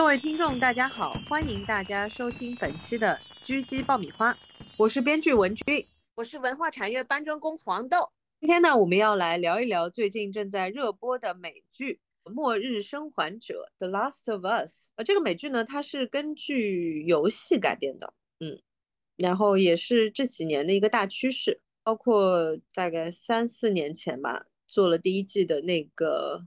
[0.00, 4.32] 各位听众，大家好，欢迎大家收听本期的《狙击爆米花》，
[4.78, 8.10] 我是编剧文君，我是文化产业搬砖工黄豆。
[8.40, 12.00] 今天呢，我们要来聊一聊最近正在热播的美剧
[12.32, 14.88] 《末日生还者》（The Last of Us）。
[14.96, 18.58] 呃，这个美剧呢，它是根据游戏改编的，嗯，
[19.18, 26.38] 然后也是这几年的一个大趋势，包括大概三四年前吧，做了第一季的那个《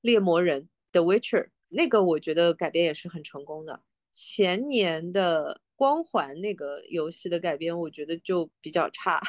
[0.00, 1.50] 猎魔人》（The Witcher）。
[1.72, 3.82] 那个我觉得改编也是很成功的。
[4.12, 9.20] 前年的《光环》那个游戏的改编，我觉得就比较差。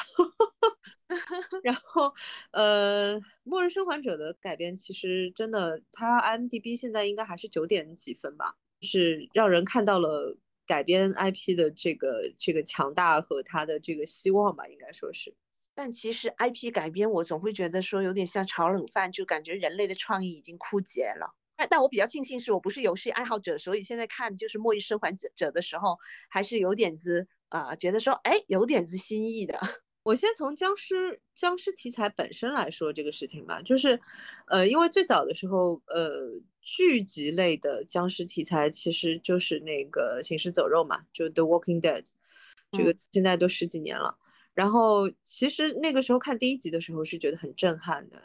[1.63, 2.13] 然后，
[2.52, 15.33] 呃，《末日生还者》的改编其实真的，它 IMDB 现在应该还是九点几分吧，是让人看到了改编 IP 的这个这个强大和它的这个希望吧，应该说是。
[15.75, 21.33] 但其实 IP 改编，我总会觉得说有点像炒冷饭，就感觉人类的创意已经枯竭了。
[21.55, 25.98] 但但我比较庆幸是我不是游戏爱好者，所以现在看就是《末日生还者》者的时候，
[26.30, 29.59] 还是有点子啊，觉得说哎，有点子新意的。
[30.03, 33.97] 我先从僵尸僵尸题材本身来说这个事情吧，就是，
[34.47, 36.11] 呃，因为最早的时候，呃，
[36.59, 42.02] 剧集类的僵尸题材其实就是那个《行尸走肉》嘛，就《The Walking Dead》，
[42.73, 44.17] 这个现在都十几年了。
[44.53, 48.22] 然后其实那个时候看第一集的时候是觉得很震撼的，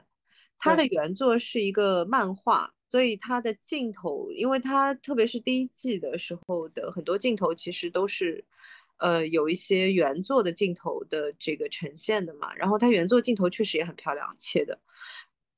[0.58, 2.74] 它的原作是一个漫画。
[2.90, 8.42] 所以它的镜头，因为它特别是第一季的时候的很多镜头，其实都是，
[8.96, 12.54] 呃，有一些原作的镜头的这个呈现的嘛。
[12.54, 14.80] 然后它原作镜头确实也很漂亮切的，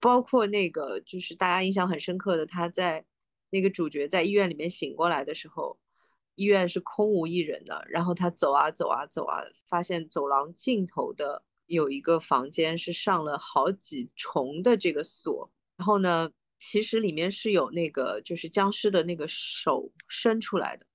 [0.00, 3.05] 包括那个就是大家印象很深刻的，他在
[3.50, 5.78] 那个主角在医院里面醒过来的时候，
[6.34, 16.33] 医院是空无一人的，然后他走啊走啊走啊，发现走廊尽头的有一个房间是上了好几重的这个锁，然后呢。
[16.61, 20.86] 其实里面是有那个，就是僵尸的那个手伸出来的，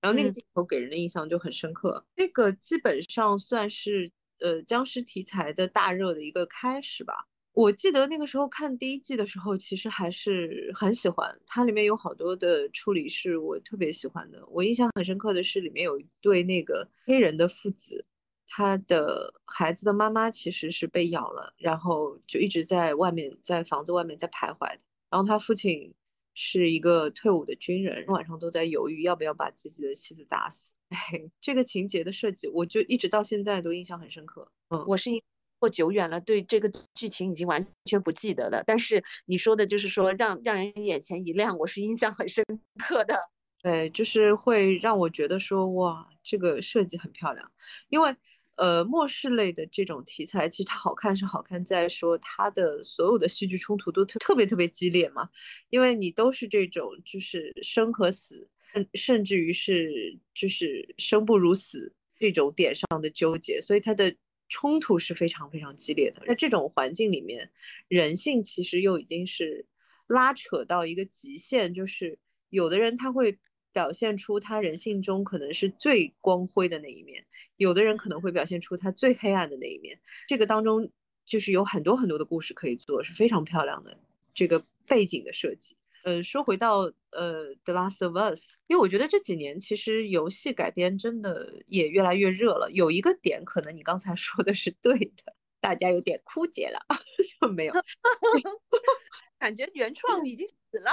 [0.00, 2.06] 然后那个镜头给人的印象就很深刻。
[2.16, 7.26] 那个基本上算是呃僵尸题材的大热的一个开始吧。
[7.52, 11.38] 我记得那个时候看第一季的时候，其实还是很喜欢。
[11.46, 14.42] 它里面有好多的处理是我特别喜欢的。
[14.46, 18.06] 我印象很深刻的是里面有一对那个黑人的父子，
[18.46, 24.80] 他的孩子的妈妈其实是被咬了，然后就一直在外面，在房子外面在徘徊的。
[25.12, 25.92] 然后他父亲
[26.34, 30.72] 是一个退伍的军人，晚上都在犹豫要不要把自己的妻子打死。
[30.88, 30.96] 哎，
[31.38, 34.50] 这个情节的设计，我就一直到现在都印象很深刻。
[34.70, 35.10] 嗯，我是
[35.58, 38.64] 过久远了，对这个剧情已经完全不记得了。
[38.66, 42.42] 但是你说的就是说让让人眼前一亮，我是印象很深
[42.78, 43.14] 刻的。
[43.62, 47.52] 对，就是会让我觉得说哇，这个设计很漂亮，
[47.90, 48.16] 因为。
[48.56, 55.28] 呃，末世类的这种题材，其实它好看是好看在说它的所有的戏剧冲突都特特别特别激烈嘛，
[55.70, 64.14] 因为你都是这种就是生和死，甚甚至于是就是生不如死这种点上的纠结，所以它的
[64.48, 66.22] 冲突是非常非常激烈的。
[66.26, 67.50] 在这种环境里面，
[67.88, 69.66] 人性其实又已经是
[70.06, 72.18] 拉扯到一个极限，就是
[72.50, 73.38] 有的人他会。
[73.72, 77.24] 表现出他人性中可能是最光辉的那一面，
[77.56, 79.98] 有的人可能会表现出他最黑暗的那一面。
[80.28, 80.90] 这个当中
[81.24, 83.98] 就是有很多很多的故事可以做，是非常漂亮的
[84.34, 85.76] 这个背景的设计。
[86.04, 86.78] 呃，说回到
[87.10, 92.68] 呃《The Last of Us》，因为我觉得这几年其实游戏改编真的也越来越热了。
[92.72, 96.80] 有一个点可能你刚才 说的是对的，大家有点枯竭了，
[97.40, 97.74] 就没有，
[99.38, 100.90] 感觉原创已经死了。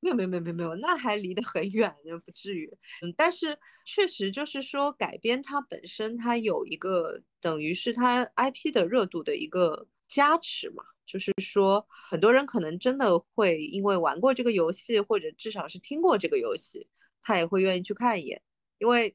[0.00, 2.70] 没有没有没有没有，那还离得很远，就不至于。
[3.02, 16.86] 嗯，但是确实就是说改编它本身，它有一个等于是它 IP 的热度的一个加持嘛，就是说很多人可能真的会因为玩过这个游戏，或者至少是听过这个游戏，
[17.22, 18.40] 他也会愿意去看一眼，
[18.78, 19.14] 因为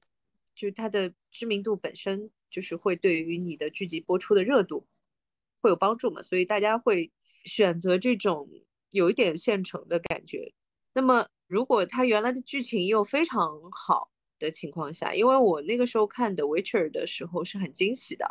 [0.55, 4.85] 就是它的知名度本身就是会对于你的剧集播出的热度
[5.61, 7.11] 会有帮助嘛，所以大家会
[7.45, 8.49] 选择这种
[8.89, 10.53] 有一点现成的感觉。
[10.93, 18.25] 那么，如果它原来的剧情又非常好的情况下，因为我那个时候看的《Witcher》的时候是很惊喜的，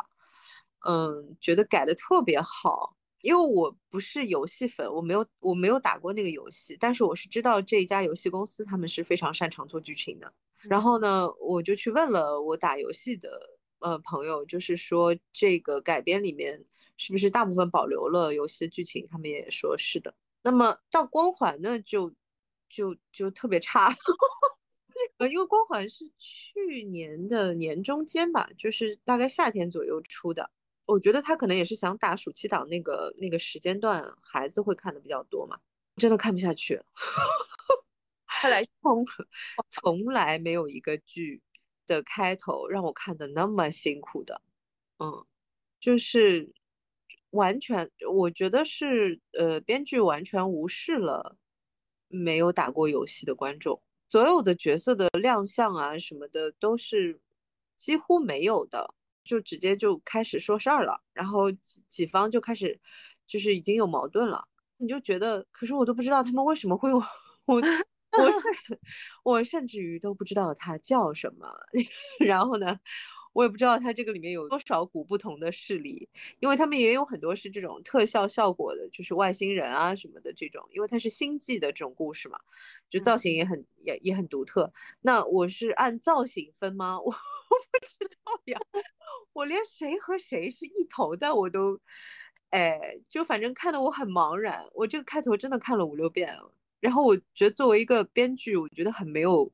[0.87, 2.95] 嗯，觉得改的特别好。
[3.21, 10.33] 因为我不是游戏粉，我没有我没有打过那个游戏，但是我是知道这一家游戏公司他们是非常擅长做剧情的。
[10.69, 13.29] 然后呢，我就去问了我打游戏的
[13.79, 16.63] 呃朋友，就是说这个改编里面
[16.97, 19.05] 是不是大部分保留了游戏的剧情？
[19.09, 20.13] 他们也说是的。
[20.43, 22.11] 那么到光环呢，就。
[22.71, 23.93] 就就特别差，
[25.17, 30.49] 呃， 因为光环是去年的年中间吧，就是大概夏天左右出的。
[30.85, 35.57] 我觉得他可能也是想打暑期档那个那个时间段，孩子会看的比较多嘛。
[35.97, 36.81] 真的看不下去，
[38.25, 39.05] 看来从
[39.69, 41.41] 从来没有一个剧
[41.85, 44.41] 的开头让我看的那么辛苦的，
[44.99, 45.25] 嗯，
[45.79, 46.51] 就是
[47.31, 51.37] 完全，我觉得是呃，编剧完全无视了
[52.11, 57.19] 没有打过游戏的观众，所有的角色的亮相啊什么的都是
[57.77, 58.93] 几乎没有的，
[59.23, 62.79] 就直接就开始说事儿了，然后几几方就开始
[63.25, 64.47] 就是已经有矛盾了，
[64.77, 66.97] 你就觉得，可是我都不知道他们为什么会有
[67.45, 67.61] 我。
[68.11, 68.27] 我
[69.23, 71.47] 我甚至于都不知道他叫什么，
[72.19, 72.77] 然后呢，
[73.33, 76.07] 我也不知道它这个里面有多少股不同的势力，
[76.39, 82.39] 因为他们也有很多是这种特效效果的，就是外星人啊什么的这种，因为它是星际的这种故事嘛，
[82.89, 84.71] 就造型也很也也很独特。
[85.01, 86.99] 那我是按造型分吗？
[86.99, 88.59] 我 我不知道呀，
[89.33, 91.79] 我连谁和谁是一头的我都，
[92.49, 94.65] 哎，就反正看得我很茫然。
[94.73, 96.37] 我这个开头真的看了五六遍。
[96.79, 99.51] 然后我觉得作为一个编剧，我觉得很没有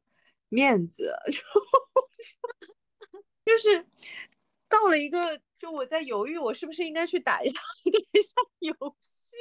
[0.50, 1.14] 面子，
[3.48, 3.86] 就是
[4.70, 9.38] 到了一个，就我在犹豫，我是不是应该去打一下 一下游戏？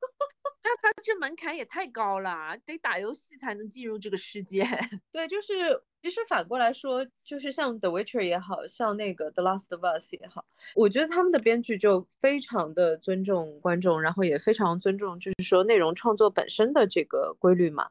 [0.62, 4.62] 那他这门槛也太高了，得打游戏才能进入这个世界。
[5.10, 10.44] 对，就是其实反过来说，就是像 The Witcher 也好像那个 The Last of Us 也好，
[10.74, 17.88] 我觉得他们的编剧就非常的尊重观众，然后也非常尊重，就是说内容创作本身的这个规律嘛，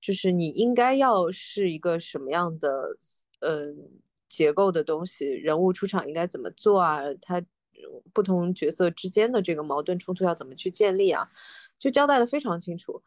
[0.00, 2.96] 就是你应该要是一个什么样的
[3.40, 4.00] 嗯
[4.30, 7.42] 结构的东西，人物出场应该怎么做啊，他
[8.12, 11.28] 不同角色之间的这个矛盾冲突要怎么去建立啊。
[11.78, 13.02] 就交代的非常清楚。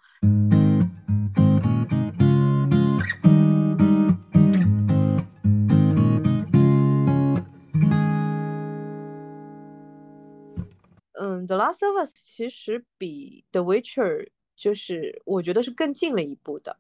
[11.14, 14.26] 嗯，《The Last of Us》其实比《The Witcher》
[14.58, 16.78] 就是我觉得是更近了一步的，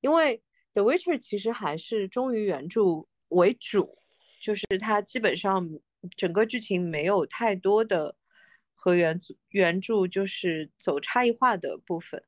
[0.00, 0.38] 因为
[0.72, 3.98] 《The Witcher》其实还是忠于原著为主，
[4.40, 5.68] 就是它基本上
[6.16, 8.16] 整个剧情没有太多的。
[8.80, 12.22] 和原著原著就是走差异化的部分，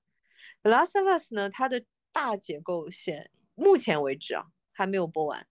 [0.63, 5.47] 《The Last of Us》呢，它的大结构线目前为止啊还没有播完，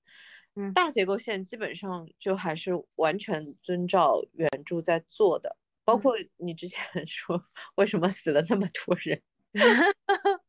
[0.56, 5.56] 嗯，大结构线基本上就还是完全遵照原著在做的，
[5.86, 9.24] 包括你之前 说为什么死了那么多人，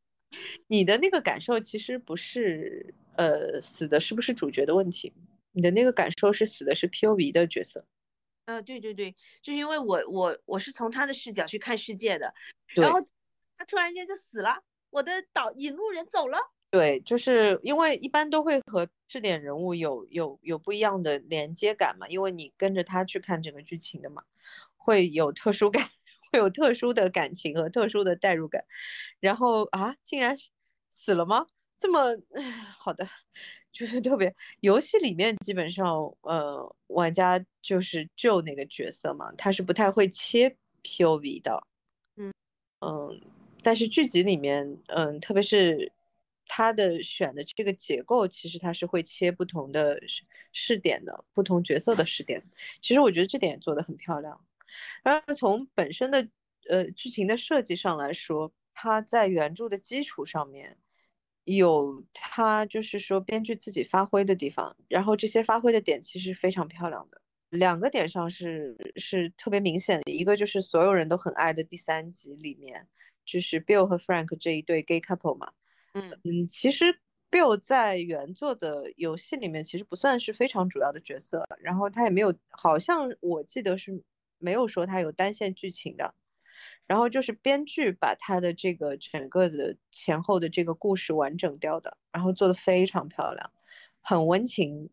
[0.69, 5.13] 你的那个感受其实不是呃死的是不是主角的问题，
[5.53, 7.85] 你的那个感受是死的是 POV 的角色。
[8.47, 12.35] 啊，对对对，就是因为我我我是从他的视角去看世界的，
[12.75, 12.99] 然后
[13.57, 16.39] 他突然间就死了，我的导引路人走了。
[16.71, 24.23] 对，就是因为一般都会和试点人物有有有不一样的连接感嘛，因为你跟着他去看整个剧情的嘛，
[24.77, 25.89] 会有特殊感，
[26.31, 28.65] 会有特殊的感情和特殊的代入感。
[29.21, 30.37] 然后啊，竟然
[30.91, 31.47] 死了吗？
[31.79, 32.17] 这么
[32.79, 33.09] 好的。
[33.73, 41.65] 就是特别游戏里面基本上，呃，玩家就是救那个角色嘛，他是不太会切 POV 的，
[42.17, 42.33] 嗯
[42.81, 43.21] 嗯，
[43.63, 45.93] 但是剧集里面，嗯，特别是
[46.47, 50.03] 他的选的这个结构，其实他是会切不同的
[50.51, 52.43] 视点的，不同角色的视点。
[52.81, 54.45] 其实我觉得这点做的很漂亮。
[55.03, 56.29] 然后从本身的
[56.69, 60.79] 呃剧情的设计上来说，它在原著的基础上面。
[61.45, 67.21] 有他就是说编剧自己发挥的地方，然后这些发挥的点其实非常漂亮的。
[67.49, 72.87] 两个点上是是特别明显的，一个就是所有人都很爱的第三集里面，
[73.25, 75.51] 就是 Bill 和 Frank 这一对 gay couple 嘛。
[75.95, 84.01] 嗯嗯，其实 Bill 在原作的游戏里面其实不算是非常主要的角色，然后他也没有，好像我记得是
[84.41, 86.15] 没有说他有单线剧情的。
[86.87, 93.53] 然后就是编剧把他的这个整个的前后的这个故事完整掉的，然后做的非常漂亮，
[94.01, 94.91] 很温情，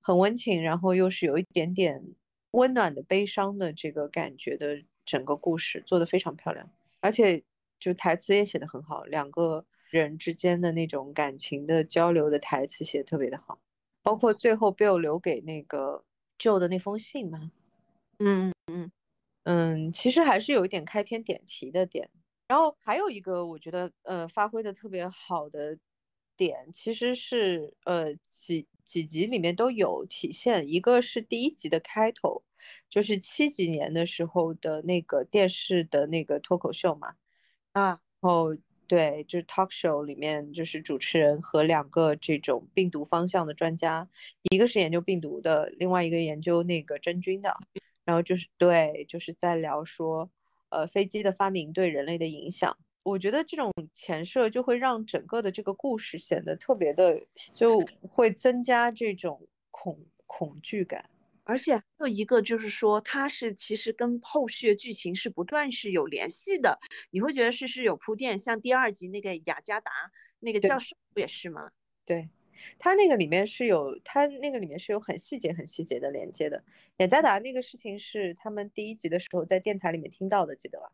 [0.00, 2.14] 很温情，然后又是有一点点
[2.52, 7.42] 温暖的悲伤的这个感觉的整个故事做的非常漂亮，而且
[7.80, 13.58] 就台词也写的很好，两个人之间的那种感情的交流的台词写的特别的好，
[14.02, 16.04] 包括最后 Bill 留给那个
[16.38, 17.50] Joe 的那封信嘛，
[18.20, 18.52] 嗯。
[18.72, 18.92] 嗯。
[19.44, 22.10] 嗯，其实还是有一点开篇点题的点，
[22.46, 25.78] 然后还有一个我觉得呃发挥的特别好的
[26.36, 32.44] 点，其实是呃几几集里面都有体现，一个是第一集的开头，
[32.90, 37.14] 就是七几年的时候的那个电视的那个脱口秀嘛，
[37.72, 38.54] 啊，然后
[38.86, 44.06] 对，就是 talk show 里面就是主持人和两个这种病毒方向的专家，
[44.50, 47.56] 一个是研究病毒的，另外一个研究那个真菌的。
[48.10, 50.28] 然后就是对，就是在聊说，
[50.70, 52.76] 呃，飞机的发明对人类的影响。
[53.04, 57.22] 我觉得这种前设就会让整个的这个故事显得特别的，
[57.54, 61.08] 就会增加这种恐恐惧感。
[61.44, 66.80] 而且还有一个就是说，它是其实跟后续的剧情是不断是有联系的，
[67.12, 68.40] 你会觉得是是有铺垫。
[68.40, 69.92] 像第二集那个雅加达
[70.40, 71.70] 那个教授不也是吗？
[72.04, 72.28] 对。
[72.78, 76.64] 他那个里面是有，他那个里面是有很细节、很细节的连接的。
[76.98, 80.92] 雅加达那个事情是他们第一集的时候在电台里面听到的，记得吧？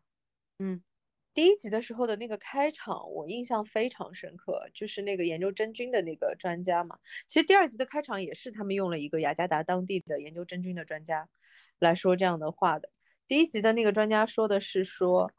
[0.59, 0.81] 嗯，
[1.33, 6.97] 第一集的时候的那个开场我印象非常深刻，就是那个研究真菌的那个专家嘛。
[7.25, 11.29] 其实第二集的开场也是他们用了一个雅加达当地的研究真菌的专家
[11.79, 12.89] 来说这样的话的。
[13.27, 15.31] 第一集的那个专家说的是说，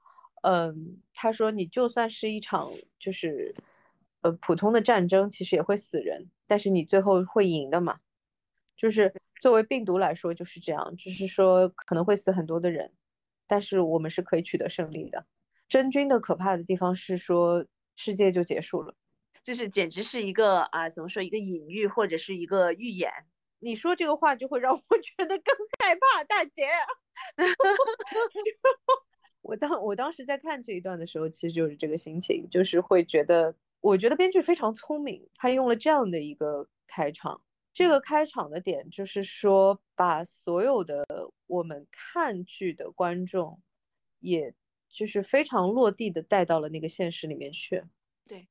[0.43, 3.55] 嗯，他说你就算是一场就是。
[4.23, 8.01] 呃，普通的战争其实也会死人，但是你最后会赢的嘛。
[8.77, 12.93] 就是作为病毒来说就是这样，就是说可能会死很多的人，
[13.47, 15.27] 但是我们是可以取得胜利的。
[15.69, 18.95] 真菌的可怕的地方是说世界就结束了，
[19.43, 23.11] 就是简直是一个啊，怎么说一个隐喻或者是一个预言。
[23.59, 26.69] 你说这个话就会让我 觉得更害怕，大姐。
[29.43, 33.57] 我当我当时在看这一段的时候，其实就是这个心情，就是会觉得。
[33.81, 37.41] 我觉得编剧非常聪明，他用了这样的一个开场。
[37.73, 41.07] 这个开场的点就是说，把所有的
[41.47, 43.61] 我们看剧的观众，
[44.19, 44.53] 也
[44.89, 47.85] 就是非常落地的带到了那个现实里面去。
[48.27, 48.49] 对，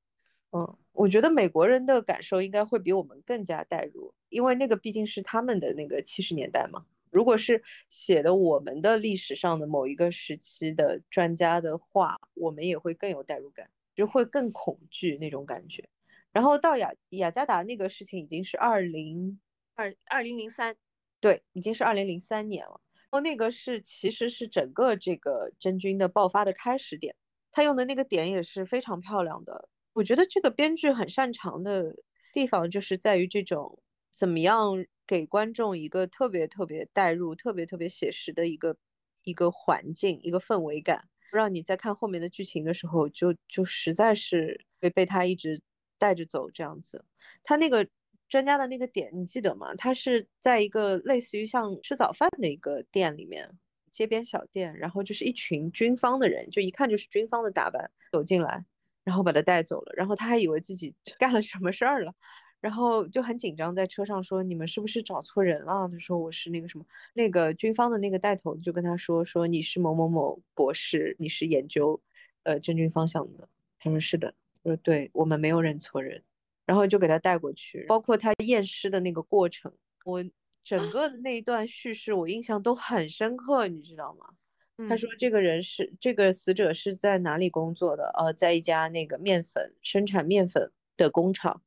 [0.54, 6.86] 嗯，我觉得美国人的感受应该会比我们更加代入，因为那个毕竟是他们的那个七十年代嘛。
[7.10, 13.70] 如果是写的我们的历史上的某一个时期的专家的话，我们也会更有代入感。
[13.98, 15.90] 就会更恐惧那种感觉，
[16.32, 19.40] 然后到雅雅加达那个事情已经是二零
[19.74, 20.76] 二二零零三，
[21.20, 22.80] 对，已经是二零零三年了。
[22.94, 27.16] 然后那个是其实是整个这个真菌的爆发的开始点，
[27.52, 29.68] 他用的那个点也是非常漂亮的。
[29.94, 31.96] 我觉得这个编剧很擅长的
[32.34, 33.82] 地方就是在于这种
[34.14, 38.78] 怎么样给观众一个特别特别带入、特别特别写实的一个
[39.24, 41.10] 一个环境、一个氛围感。
[41.32, 45.62] 让你在看后面的剧情的时候，就就实在是会被他一直
[45.98, 47.04] 带着走这样子。
[47.44, 47.88] 他那个
[48.30, 49.74] 专家的那个点，你记得吗？
[49.76, 53.50] 他是在一个类似于像吃早饭的一个店里面，
[53.92, 58.64] 街边小店，然后就是一群军方的人，就一看就是军方的打扮走进来，
[59.04, 62.14] 然后把他带走了，然后他还以为自己 干了什么事儿了。
[62.60, 72.02] 然后就很紧张，在车上说：“你们是不是找错人了？”他说：“我是那个什么，那个军方的那个带头就跟他说：说你是某某某博士，你是研究
[72.44, 73.48] 呃真菌方向的。”
[73.80, 74.34] 他说：“是的。”
[74.64, 76.24] 他说：“对我们没有认错人。”
[76.66, 79.72] 然后就给他带过去，包括他验尸的那个过程，
[80.04, 80.26] 我
[80.64, 84.88] 整个的那一段叙事我印象都很深刻，你知道吗？
[84.90, 88.12] 他说：“这个人是这个死者是在哪里工作的？
[88.18, 91.62] 呃，在一家那个面粉生产面粉的工厂。”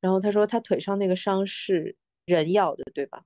[0.00, 3.24] 然后他说他腿上那个伤是人咬的，对吧？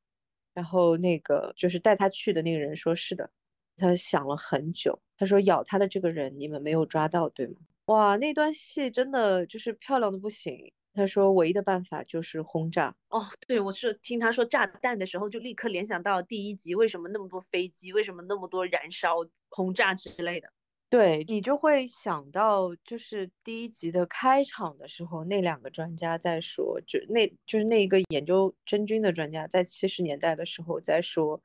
[0.55, 3.31] 然后那个就是带他去的那个人说是的。
[3.79, 7.55] 他想了很久，他说咬他的这个人你们没有抓到，对吗？
[7.87, 10.73] 哇，那段戏真的就是漂亮的不行。
[10.95, 12.95] 他说唯一的办法就是轰炸。
[13.09, 19.17] 哦，对，我是听他说炸弹的时候就立刻联想到第一集，为什么那么多飞机，为什么那么多燃烧
[19.49, 20.53] 轰炸之类的。
[20.93, 31.43] 对你就会想到，就是第一集的开场的时候，那两个专家在说，就那就是那个研究真菌的专家，在七十年代的时候在说，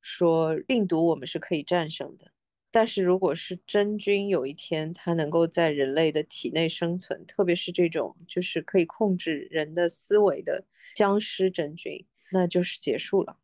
[0.00, 2.32] 说病毒我们是可以战胜的，
[2.70, 13.36] 但是如果是真菌有一天它能够在人类的体内生存，特别是这种就是可以控制人的思维的僵尸真菌，那就是结束了。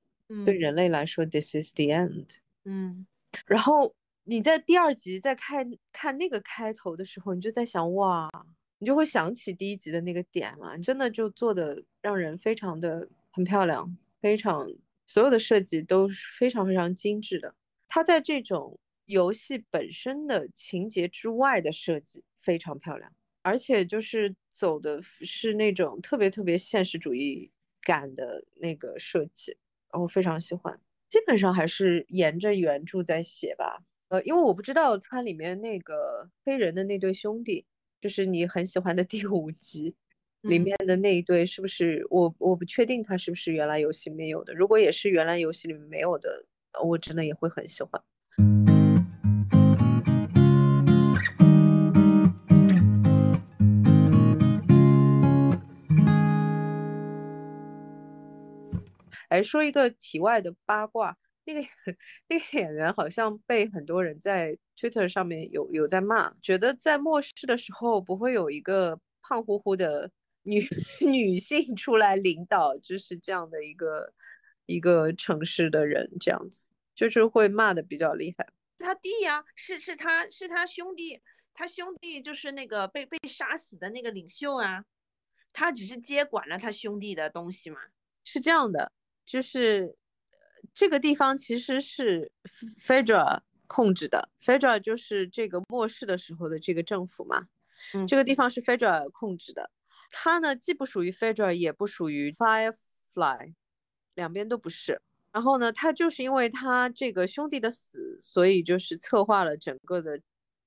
[0.47, 2.39] 对人类来说，this is the end。
[2.65, 3.07] 嗯，
[3.45, 3.95] 然后。
[4.25, 8.31] 你在第二集在看看那个开头的时候，你就在想哇，
[8.79, 14.67] 你就会想起第一集的那个点嘛，真的就做的让人非常的很漂亮，非常
[15.09, 17.53] 所有的设计都是非常非常精致的。
[17.89, 23.13] 它在这种游戏本身的情节之外的设计非常漂亮，
[23.43, 27.51] 而且就是走的是那种特别特别现实主义
[27.81, 29.57] 感的那个设计，
[29.93, 30.81] 然后非常喜欢。
[31.11, 33.83] 基本上还是沿着原著在写吧。
[34.13, 37.65] 呃，因为我不知道它里面那个黑人的那对兄弟，
[37.99, 39.95] 就是你很喜欢的第五集
[40.43, 44.53] 里面的那一对，是不是我我不确定他是不是原来游戏里面有的。
[44.53, 46.45] 如果也是原来游戏里面没有的，
[46.85, 48.03] 我真的也会很喜欢。
[59.31, 61.17] 哎，说一个题外的八卦。
[61.45, 61.69] 那个
[62.29, 70.11] 那个演员好像被很多人在 Twitter 上面有有在骂，觉得在末世的时候不会有一个胖乎乎的
[70.43, 70.61] 女
[71.01, 74.13] 女性出来领导，就是这样的一个
[74.67, 78.47] 一个城市的人，这样子就是会骂的比较厉害。
[78.79, 81.21] 他弟呀，是是他是他兄弟，
[81.55, 84.85] 他兄弟就是那个被被杀死的那个领袖啊，
[85.53, 87.79] 他只是接管了他兄弟的东西嘛。
[88.25, 88.93] 是这样的，
[89.25, 89.97] 就是
[90.75, 92.31] 这个地方其实是
[92.79, 97.47] Fedra 控制的，Fedra 就是这个末世的时候的这个政府嘛。
[97.95, 99.71] 嗯，这个地方是 Fedra 控制的，
[100.11, 103.55] 它呢既不属于 Fedra，也不属于 Firefly，
[104.15, 105.01] 两边都不是。
[105.33, 110.21] 然后呢，他就是因为他这个兄弟的死，所以就是策划了整个的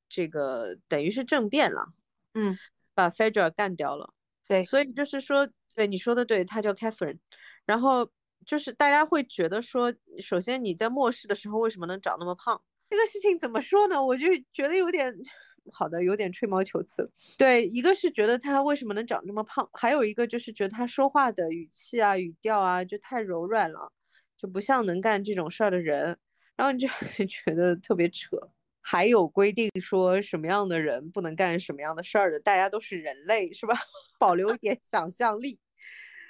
[0.09, 1.93] 这个等于是政变了，
[2.33, 2.57] 嗯，
[2.95, 4.11] 把 Fedra 干掉了。
[4.47, 7.19] 对，所以就是说，对你说的对，他叫 Catherine。
[7.65, 8.09] 然后
[8.45, 12.61] 就是大家会觉得说，首先你在末世的时候为什么能长那么胖？
[12.89, 14.03] 这个事情怎么说呢？
[14.03, 15.13] 我就觉得有点
[15.73, 17.09] 好的，有点吹毛求疵。
[17.37, 23.91] 对，一个是觉得他为什么能长这么胖，还有一个就是觉得他说话的语气啊、语调啊就太柔软了。
[24.37, 26.17] 就不像能干这种事儿的人，
[26.57, 26.87] 然后你就
[27.25, 28.37] 觉得特别扯。
[28.81, 33.73] 还有规定说什么样的人不能干什么样的事儿的，大家都是人类，是吧？
[34.19, 35.57] 保留一点想象力。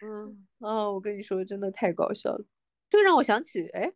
[0.05, 2.45] 嗯，啊，我跟你说，真的太搞笑了。
[2.91, 3.91] 这个让我想起，哎，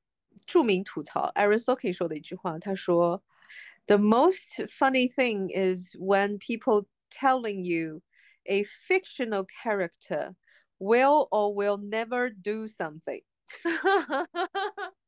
[0.47, 3.23] 著名吐槽 Aristotle 说的一句话，他说
[3.85, 8.01] ：“The most funny thing is when people telling you
[8.45, 10.33] a fictional character
[10.79, 13.23] will or will never do something。”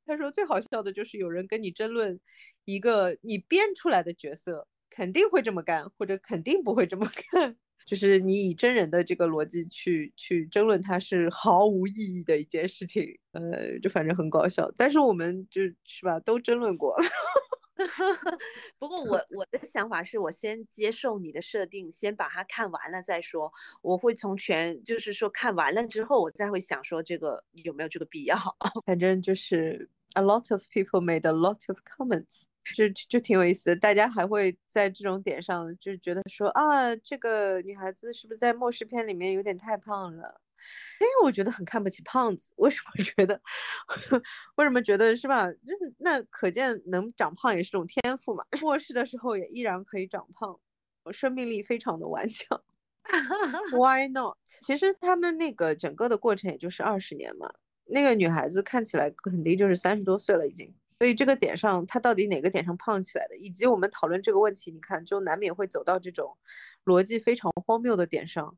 [0.05, 2.20] 他说最好笑的就是有人跟你争论
[2.65, 13.04] 一个你编出来的角色肯定会这么干，或者肯定不会这么干，就是你以真人的这个逻辑去去争论，它是毫无意义的一件事情。
[13.32, 16.96] 呃，就反正很搞笑，但是我们就是吧，都争论过。
[18.78, 23.52] 不过我我的想法是我先接受你的设定，先把它看完了再说。
[23.82, 28.38] 我会从全就是说看完了之后，我再会想说这个有没有这个必要。
[28.86, 32.44] 反正就是 a lot of people made a lot of comments，
[32.76, 33.76] 就就挺有意思的。
[33.76, 40.42] 大家还会在这种点上就觉得说啊，这个女孩子是不是在末世片里面有点太胖了？
[41.00, 42.54] 哎，我觉得很看不起胖子。
[42.58, 43.42] 为什么觉得？
[44.58, 45.48] 为什么觉得是吧？
[45.64, 48.46] 那那可见能长胖也是种天赋嘛。
[48.62, 50.60] 末世的时候也依然可以长胖，
[51.12, 52.62] 生命力非常的顽强。
[53.76, 54.38] Why not？
[54.46, 57.52] 其实他们那个整个的过程也就是二十年嘛。
[57.92, 60.74] 那个女孩子看起来肯定就是三十多岁了已经。
[60.98, 63.36] 所以这个点上，她到底哪个点上胖起来的？
[63.36, 66.38] 以及我们讨论这个问题，你看就难免会走到这种
[66.86, 68.56] 逻辑非常荒谬的点上。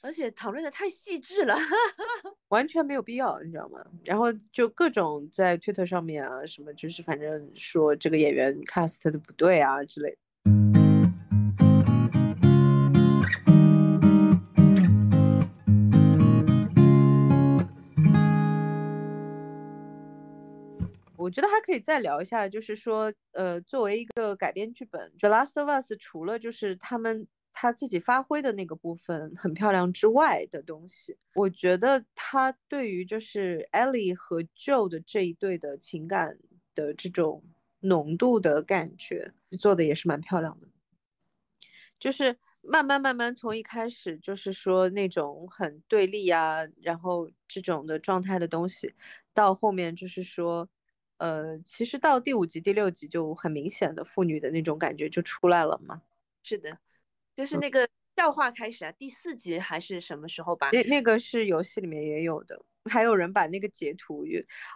[0.00, 1.54] 而且讨论的太细致了，
[2.48, 3.84] 完全没有必要，你知道吗？
[4.04, 10.16] 然后就各种在 Twitter 上面啊，什么就是反正说这个演员 cast 的不对啊之类。
[21.26, 27.26] 我觉得还可以再聊一下，就是说，呃，作为一个改编剧本，《The Last of Us》除了就是他们。
[27.58, 36.36] 他自己发挥的那个部分很漂亮之外的东西，我觉得他对于就是 Ellie 和 Joe 的这一对的情感
[36.74, 37.42] 的这种
[37.80, 40.68] 浓度的感觉做的也是蛮漂亮的。
[41.98, 48.92] 就是慢慢慢慢从一开始就是说那种很对立啊，然后这种的状态的东西，
[49.32, 50.68] 到后面就是说，
[51.18, 56.02] 呃，其实到第五集、第六集就很明显的父女的那种感觉就出来了嘛。
[56.42, 56.78] 是的。
[57.34, 60.70] 就是那个笑话开始啊，第四集还是什么时候吧？
[60.72, 64.24] 那那个是游戏里面也有的，还有人把那个截图。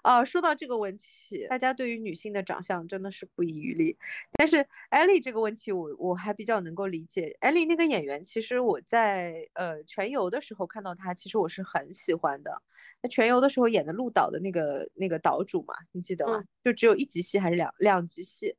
[0.02, 3.96] 啊，说到这个问题，大家对于女性的长相真的是不遗余力。
[4.32, 7.36] 但是艾丽这个问题，我我还比较能够理解。
[7.40, 12.62] 艾丽那个演员，其实我在呃全游的时候看到她，其实我是很喜欢的。
[13.02, 16.44] 那全游的时候演的鹿岛的那个那个岛主嘛，你记得吗？
[16.64, 18.54] 就只有一集戏还是两两集戏？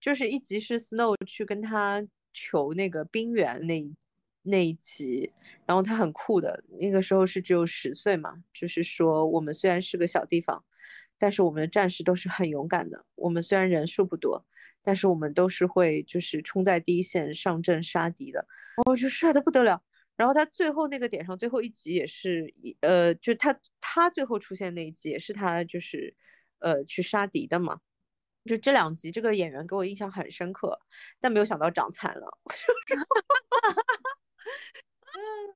[0.00, 2.06] 就是一集是 Snow 去跟他。
[2.34, 3.82] 求那个冰原那
[4.48, 5.32] 那一集，
[5.66, 10.64] 然后他很酷的，那个时候是只有十岁嘛，就是说我们虽然是个小地方，
[11.18, 13.04] 但是我们的战士都是很勇敢的。
[13.14, 14.44] 我们虽然人数不多，
[14.82, 18.46] 但是我们都是会就是冲在第一线上阵杀敌的。
[18.84, 19.82] 哦，就帅的不得了。
[20.16, 26.14] 然后他最后那个点上，最后一集也是，呃，就他他最后出现那一集也是他就是
[26.58, 27.80] 呃去杀敌的嘛。
[28.44, 30.80] 就这两集，这个演员给我印象很深刻，
[31.20, 32.38] 但没有想到长残了。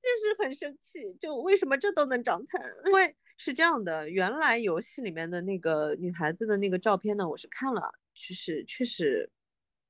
[0.03, 2.61] 就是很生气，就为什么这都能长残？
[2.87, 9.31] 因为是这样的，原来游戏里面的那个女孩子的那个照片呢，我是看了，就是确实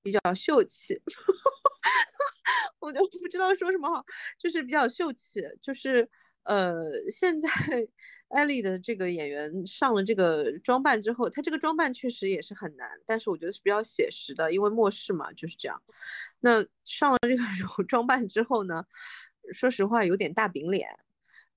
[0.02, 1.00] 比较秀气，
[2.80, 4.04] 我就不知道说什么好，
[4.38, 6.08] 就是比较秀气，就是
[6.44, 7.48] 呃，现在
[8.28, 15.82] 艾丽的这个演员上了这个装扮之后，她这个装扮确实也是很难，但是我觉得是比较写实的，因为末世嘛就是这样。
[16.40, 18.84] 那上了这个装扮之后呢？
[19.52, 20.88] 说实话，有点大饼脸。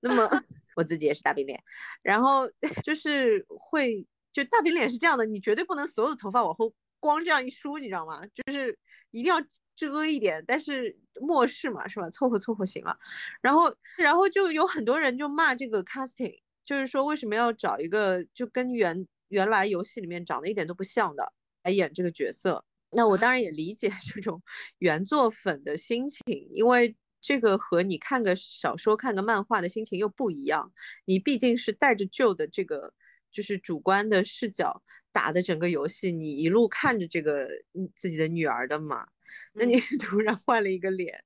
[0.00, 0.28] 那么
[0.76, 1.62] 我自己也是大饼脸，
[2.02, 2.50] 然后
[2.82, 6.74] 就是会，就大饼脸是这样的，你绝对不能所有的头发往后
[7.06, 8.20] 光这样一梳，你知道吗？
[8.34, 8.78] 就是
[9.10, 9.40] 一定要
[9.74, 10.44] 遮一点。
[10.46, 12.10] 但是末世嘛，是吧？
[12.10, 12.98] 凑合凑合行了。
[13.40, 22.64] 然后，然后就有很多人就骂这个 casting，就是说为什么要找一个就跟原原来游戏里面长得一点都不像的来演这个角色？
[22.90, 24.42] 那我当然也理解 这种
[24.78, 26.96] 原作粉的心情，因为。
[27.18, 30.72] 这个和你看个小说、看个漫画的心情又不一样。
[31.06, 32.92] 你毕竟是带着旧的这个，
[33.36, 37.46] 就是主观的视角打的整个游戏，你一路看着这个
[37.94, 39.06] 自己的女儿的嘛。
[39.52, 41.22] 那你 突然换了一个脸，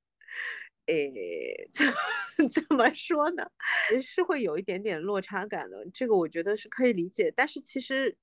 [0.86, 1.68] 诶，
[2.50, 3.48] 怎么说呢？
[4.02, 5.86] 是会有一点点落差感的。
[5.94, 7.32] 这个我觉得是可以理解。
[7.36, 8.16] 但是其实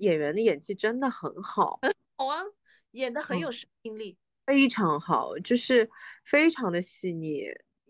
[0.00, 2.42] 演员的演技真的很好，很好啊，
[2.90, 4.18] 演的很有生命力。
[4.46, 5.88] 非常好，就是
[6.24, 7.44] 非常的细腻。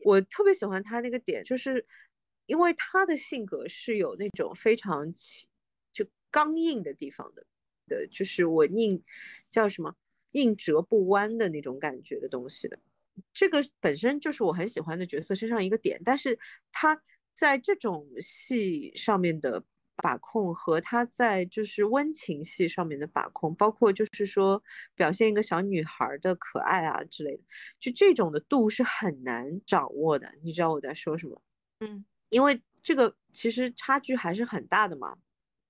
[0.04, 1.86] 我特别喜欢他那个点，就是
[2.48, 5.06] 因为他的性格是有那种非常
[5.92, 7.46] 就刚硬的地方的，
[7.86, 9.00] 的，就是我宁
[9.48, 9.94] 叫什么
[10.32, 12.76] 硬折不弯的那种感觉的东西的。
[13.32, 16.36] 这个本身就是我很喜欢的角色身上一个点，但是
[16.72, 17.00] 他
[17.32, 19.62] 在这种戏上面的。
[20.00, 24.62] 把控和他在就是温情戏上面的把控，包括就是说
[24.94, 27.42] 表现一个小女孩的可爱啊之类的，
[27.80, 30.32] 就这种的度是很难掌握的。
[30.44, 31.42] 你知道我在说什么？
[31.80, 35.16] 嗯，因为这个其实差距还是很大的嘛，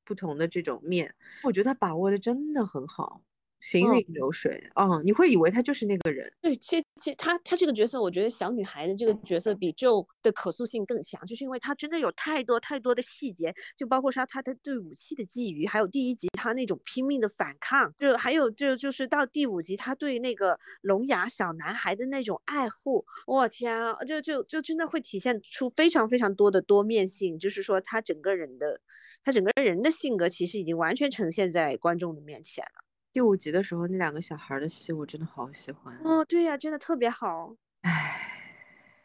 [0.05, 3.23] 不同的这种面，我觉得他把握的真的很好。
[3.61, 6.33] 行云流水，嗯，你会以为他就是那个人。
[6.41, 28.81] 对，其其实他他这个角色，我觉得小女孩的这个角色比 Joe 的可塑性更强，就是因为他真的有太多太多的细节，就包括说他他对武器的觊觎，还有第一集他那种拼命的反抗，就还有就就是到第五集他对那个聋哑小男孩的那种爱护，我天啊，就就就真的会体现出非常非常多的多面性，就是说他整个人的
[29.25, 32.88] 他整个人的性格其实已经完全呈现在观众的面前了。
[33.13, 37.57] 第五集的时候，那两个小孩的戏我真的好喜欢哦，对呀，真的特别好。
[37.81, 38.21] 唉，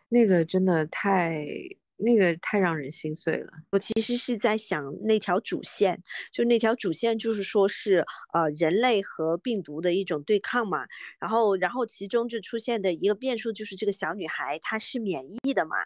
[0.10, 1.46] 那个真的太
[1.98, 3.54] 那个太让人心碎了。
[3.72, 10.86] 我其实是在想那条主线，就那条主线就是说是呃人类和病毒的一种对抗嘛。
[11.20, 15.78] 然后然后其中就出现的一个变数就是这个小女孩她是免疫的嘛。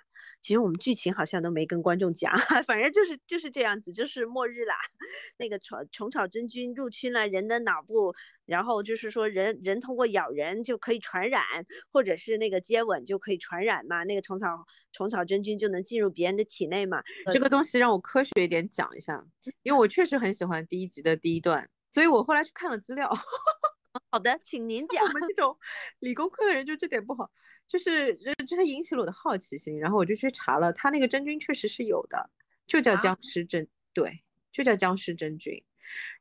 [0.48, 2.32] 其实我们剧情好像都没跟观众讲，
[2.66, 4.76] 反正就是就是这样子，就是末日啦。
[5.36, 11.44] 那个虫虫草真菌入侵了人的脑部，然后就是说人人通过咬人就可以传染，
[11.92, 14.06] 或者是那个接吻就可以传染嘛。
[14.06, 17.04] 那个虫草虫草真菌就能进入别人的体内嘛。
[17.30, 19.22] 这个东西让我科学一点讲一下，
[19.64, 23.14] 因为我确实很喜欢第一集的第一段，所以我后来去看了资料。
[24.10, 25.04] 好的，请您讲。
[25.04, 25.58] 我们这 种
[26.00, 27.30] 理工科的人就这点不好，
[27.68, 32.30] 就是这这引起了我的好奇心，然后我就去查了，他那个真菌确实是有的，
[32.66, 35.64] 就叫僵尸真，对，就叫僵尸真菌。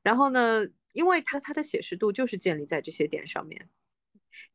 [0.03, 3.69] 然后呢，因为它它的写实度就是建立在这些点上面。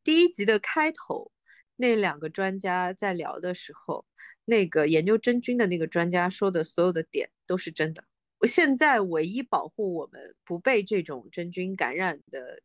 [0.04, 1.32] 第一集的开头，
[1.78, 4.06] 那两个专家在聊的时候，
[4.46, 8.04] 那个研究真菌的那个专家说的所有的点都是真的。
[8.44, 12.62] 现在唯一保护我们不被这种真菌感染的。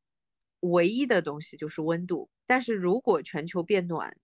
[0.70, 4.16] 唯一的东西就是温度，但是如果全球变暖，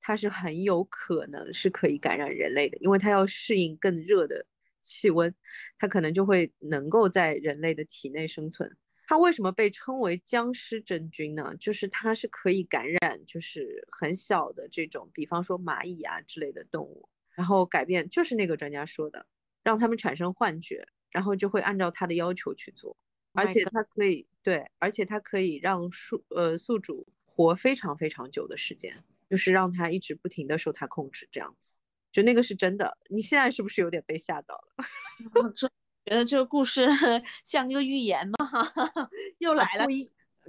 [0.00, 4.44] 它是很有可能是可以感染人类的，因为它要适应更热的
[4.82, 5.32] 气温，
[5.78, 8.76] 它可能就会能够在人类的体内生存。
[9.06, 11.54] 它为什么被称为僵尸真菌呢？
[11.60, 19.26] 就是它是可以感染，就是很小的这种，比方说蚂蚁啊之类的动物，然后改变，就是那个专家说的，
[19.62, 22.96] 让他们产生幻觉，然后就会按照他的要求去做。
[23.34, 31.78] 而且它可以对，而且它可以让宿呃宿主活非常非常久的时间，就是让他一直不停的受他控制这样子，
[32.10, 32.98] 就那个是真的。
[33.08, 34.84] 你现在是不是有点被吓到了？
[35.56, 35.68] 这
[36.04, 36.86] 觉得这个故事
[37.44, 38.34] 像一个预言吗？
[39.38, 39.86] 又来了，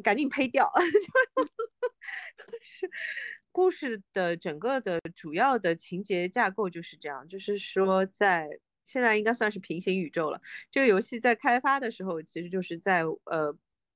[0.04, 0.72] 赶紧呸掉。
[2.62, 2.89] 是
[3.52, 8.60] 故事的整个的主要的情节架构就是这样，就是说在。
[8.86, 10.41] 现在应该算是平行宇宙了。
[10.72, 13.56] 这个游戏在开发的时候，其实就是在呃，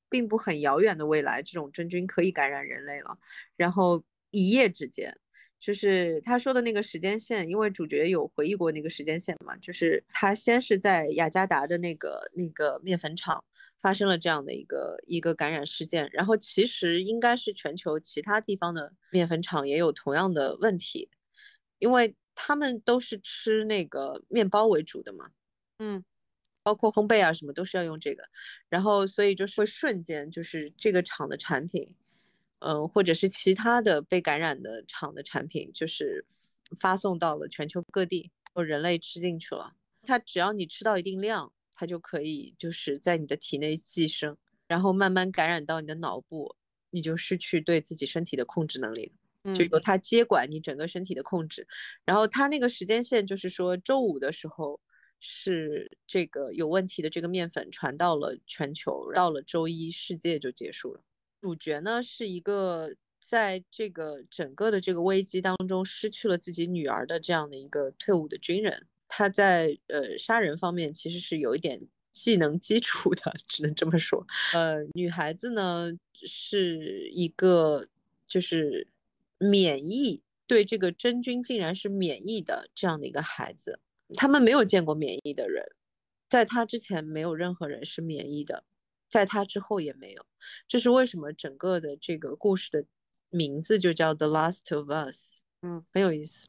[0.09, 3.17] 并不很遥远的未来，这种真菌可以感染人类了。
[3.55, 5.17] 然后一夜之间，
[5.59, 13.43] 就是他说的那个时间线，因为主角有回忆过那个时间线嘛，就是他先是在雅加达的那个那个面粉厂
[13.81, 21.09] 发生了这样的一个一个感染事件，然后其实应该是全球其他地方的面粉厂也有同样的问题，
[21.79, 25.31] 因为他们都是吃那个面包为主的嘛，
[25.79, 26.03] 嗯，
[26.61, 28.23] 包括烘焙啊什么都是要用这个，
[28.69, 31.95] 然后所以就是会瞬间就是这个厂的产品。
[32.59, 36.25] 嗯，或者是其他的被感染的厂的产品，就是
[36.75, 39.75] 发送到了全球各地，或人类吃进去了。
[40.01, 44.35] 它只要你吃到一定量，它就可以就是在你的体内寄生，
[44.67, 46.55] 然后慢慢感染到你的脑部，
[46.89, 49.11] 你就失去对自己身体的控制能力
[49.53, 51.67] 就由他接管你整个身体的控制。
[52.05, 54.79] 然后他那个时间线就是说，周五的时候
[55.19, 61.01] 是这个有问题的这个面粉传到了全球，到了周一世界就结束了。
[61.41, 71.79] 主角呢是一个在这个整个的这个危机当中失去了自己女儿的这样的一个退伍的军人，他在呃杀人方面其实是有一点
[72.11, 74.25] 技能基础的，只能这么说。
[74.53, 77.87] 呃，女孩子呢是一个
[78.27, 78.87] 就是
[79.37, 83.79] 免疫对这个真菌竟然是免疫的这样的一个孩子，
[84.15, 85.65] 他们没有见过免疫的人，
[86.29, 88.63] 在他之前没有任何人是免疫的。
[89.09, 90.25] 在他之后也没有，
[90.67, 91.31] 这是为什么？
[91.31, 92.83] 整个的这个故事的
[93.29, 96.45] 名字就叫《The Last of Us》，嗯，很有意思。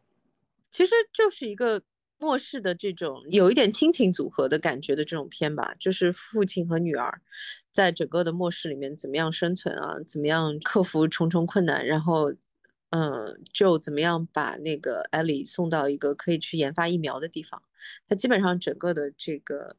[0.68, 1.82] 其实就是一个
[2.18, 7.22] 末世的这种有一点亲情组合的感觉的这种片吧，就是父亲和女儿
[7.70, 12.34] 在整个的末世里面怎么样生存啊，怎么样克服重重困难，然后，
[12.90, 17.62] 嗯，就怎么样把那个艾莉送到一个可以去研发疫苗的地方。
[18.08, 19.76] 他基本上整个的这个。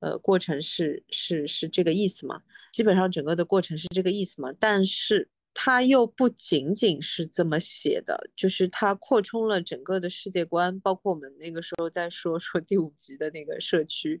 [0.00, 2.42] 呃，过程是是是这个意思嘛？
[2.72, 4.52] 基本上整个的过程是这个意思嘛？
[4.60, 14.20] 但是它又不仅仅是这么写的，就是它扩充了整个的世界观，包括我们那个时候在说说第五集的那个社区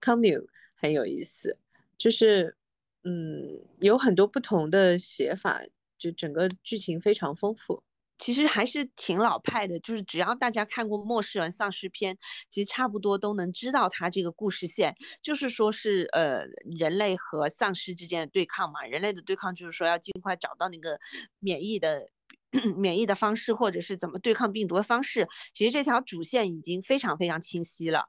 [0.00, 1.58] ，commune 很有意思，
[1.98, 2.56] 就是
[3.04, 5.62] 嗯，有很多不同的写法，
[6.02, 7.82] 就整个剧情非常丰富。
[8.18, 16.44] 其实还是挺老派的，就是只要大家看过末世人丧尸片，其实差不多都能知道它这个故事线，就是说是呃
[16.78, 18.82] 人类和丧尸之间的对抗嘛。
[18.84, 21.00] 人类的对抗就是说要尽快找到那个
[21.40, 22.10] 免疫的
[22.76, 25.28] 免疫的方式，或者是怎么对抗病毒的方式。
[25.52, 28.04] 其实这条主线已经非常非常清晰了。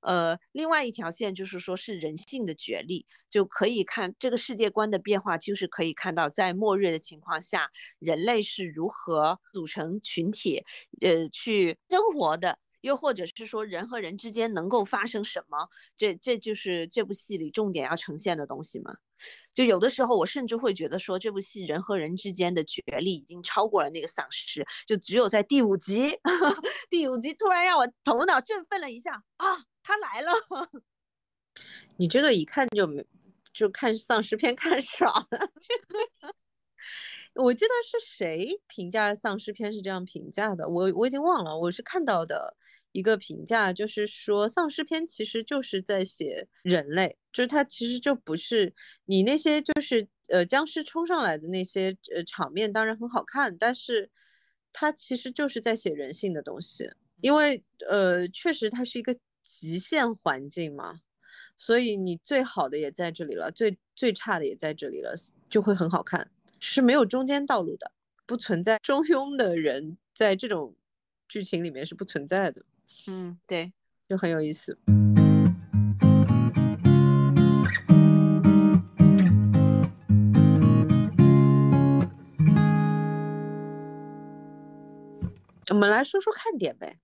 [0.00, 10.64] 呃，另外一条线就是说，是人性的角力，就可以看这个世界观的变化，就是可以看到在末日的情况下，人类是如何组成群体，
[11.00, 18.96] 呃，去生活的，又或者是说人和人之间能够发生什么，这这就是这部戏里重点要呈现的东西嘛。
[19.52, 26.20] 就有的时候，我甚至会觉得说，这部戏人和人之间的角力已经超过了那个丧尸，就只有在第五集，
[26.88, 29.64] 第五集突然让我头脑振奋了一下啊！
[29.82, 30.32] 他来了，
[31.96, 33.04] 你这个一看就没，
[33.52, 35.38] 就看丧尸片看 爽了。
[37.42, 42.56] 我记得是谁评价丧尸片是这样评价的，我我已经忘了，我是看到的
[42.92, 48.74] 一个评价，就是说丧尸片其实就是在写人类，就是它其实就不是
[49.04, 54.10] 你那些就是呃僵尸冲上来的那些呃场面，当然很好看，但是
[54.72, 59.16] 它其实就是在写人性的东西，因为呃确实它是一个。
[59.50, 61.00] 极限环境嘛，
[61.56, 65.14] 所以你最好的也在这里了，最最差的也在这里了，
[65.48, 67.92] 就会很好看，是没有中间道路的，
[68.26, 70.74] 不存在中庸的人，在这种
[71.28, 72.64] 剧情里面是不存在的。
[73.06, 73.72] 嗯，对，
[74.08, 74.78] 就很有意思。
[85.70, 86.98] 我们来说说看点呗。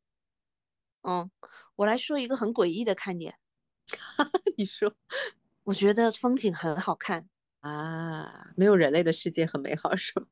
[1.03, 1.31] 嗯。
[1.77, 3.37] 我来说一个很诡异的看点，
[4.57, 4.95] 你说，
[5.65, 7.29] 我觉得风景很好看
[7.65, 10.27] 啊，没有人类的世界很美好， 是吗？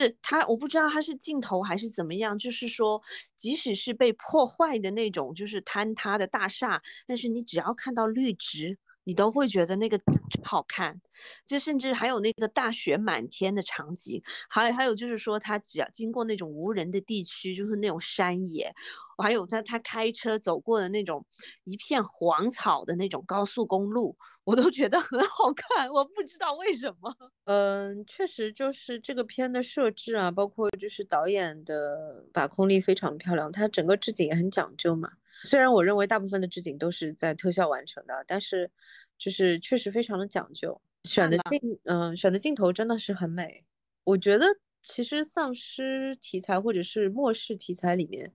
[0.00, 3.02] 是他，我不知道他是镜头还是怎么样，就是说，
[3.36, 8.78] 即使是被破坏的那种，就是坍塌的大厦，但是你只要看到绿植。
[9.08, 9.98] 你都会觉得那个
[10.44, 11.00] 好看，
[11.46, 18.74] 这甚至还有那个大雪满天的场景，还还有就是说他只要经过那种无人的地区，就是那种山野，
[19.16, 21.24] 还有在他开车走过的那种
[21.64, 25.88] 一片黄草的那种高速公路，我都觉得很好看。
[25.90, 35.12] 我不知道为什么，嗯，确实就是这个片的设置啊，包括就是导演的把控力非常漂亮，它整个置景也很讲究嘛。
[35.44, 38.70] 虽然我认为大部分的置景都是在特效完成的，但是
[39.16, 43.64] 就是确实非常的讲究，选的镜，嗯，选的镜头真的是很美。
[44.04, 44.46] 我觉得
[44.82, 48.32] 其实丧尸题材或者是末世题材里面，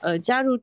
[0.00, 0.58] 呃，加入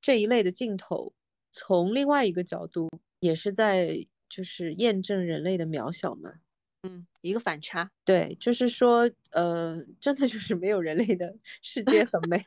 [0.00, 1.12] 这一类的镜头，
[1.52, 2.88] 从另外一个角度，
[3.20, 6.34] 也是在就是验证人类的渺小嘛。
[6.82, 12.44] 嗯，一个反差，对，就是说，呃，真的就是没有人类的世界很美，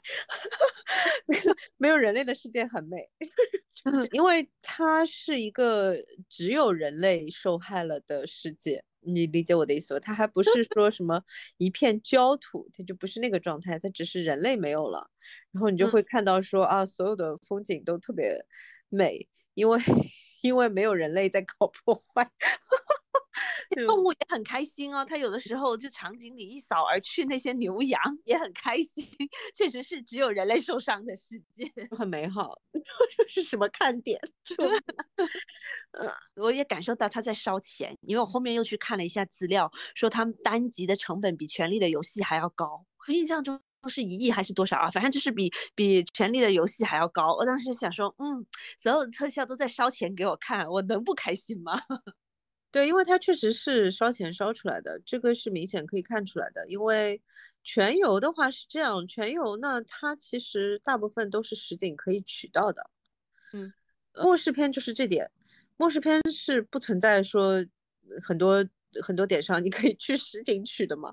[1.78, 3.10] 没有人类的世界很美，
[4.14, 5.98] 因为它是一个
[6.30, 10.00] 只有人类受害了的世界，你理解我的意思吧？
[10.00, 11.22] 它还不是说什么
[11.58, 15.10] 一片焦土，它就不是那个状态，它只是人类没有了，
[15.52, 18.46] 然后你就会看到说啊，所有的风景都特别
[18.90, 19.78] 美，因为
[20.42, 22.32] 因为没有人类在搞破坏。
[23.88, 29.06] 动物也很开心哦，它有的时候就场景里一扫而去，那些牛羊也很开心。
[29.54, 32.60] 确实是只有人类受伤的世界，很美好。
[33.18, 34.20] 这是什么看点？
[35.92, 42.86] 呃，我也感受到他在烧钱，因为我后面又去看了一下资料，说他们单集的成本比《权力的游戏》还要高。
[43.08, 44.92] 我印象中是一亿还是多少啊？
[44.92, 47.36] 反正就是比比《权力的游戏》还要高。
[47.36, 48.46] 我当时想说，嗯，
[48.78, 51.80] 所有的特效都在烧钱给我看，我能不开心吗？
[52.72, 56.68] 对，因为它确实是烧钱烧出来的，这个是明显可以看出来的。
[56.68, 57.20] 因为
[57.64, 62.90] 全游的话是这样，全游呢，它其实大部分都是实景可以取到的。
[63.54, 63.74] 嗯，
[64.14, 65.32] 末世片就是这点，
[65.78, 67.66] 末世片是不存在说
[68.22, 68.64] 很多
[69.02, 71.12] 很多点上你可以去实景取的嘛，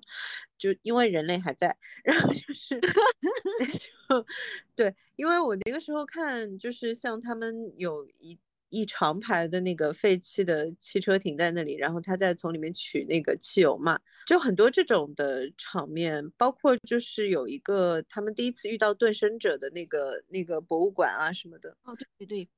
[0.58, 1.74] 就因为人类还在。
[2.04, 2.78] 然后就是，
[4.76, 8.38] 对，因为我那个时候看，就是像他们有一。
[8.76, 21.74] 一长排的那个废弃的汽车停在那里，然后他再从里面取那个汽油嘛，就很多这种的场面，包括就是有一个他们第一次遇到盾生者的那个那个博物馆啊什么的。
[21.84, 22.48] 哦，对对对，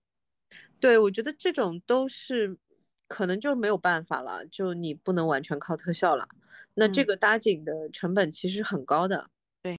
[0.81, 2.57] 对我觉得这种都是
[3.07, 6.27] 可能就没有办法了，就你不能完全靠特效了。
[6.75, 9.31] 那这个搭景的成本其实很高的。
[9.63, 9.77] 对，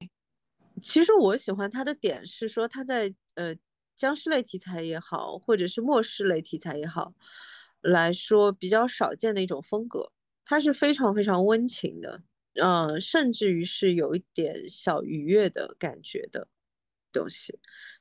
[0.82, 3.54] 其实我喜欢他的点是说他在呃。
[4.00, 7.14] 僵尸类题材也好，或者是末世类题材也好，
[7.82, 10.14] 来说比较少见的一种风格，
[10.46, 16.48] 它是非常非常温情的，嗯，甚至于是有一点小愉悦的感觉的
[17.12, 17.60] 东西，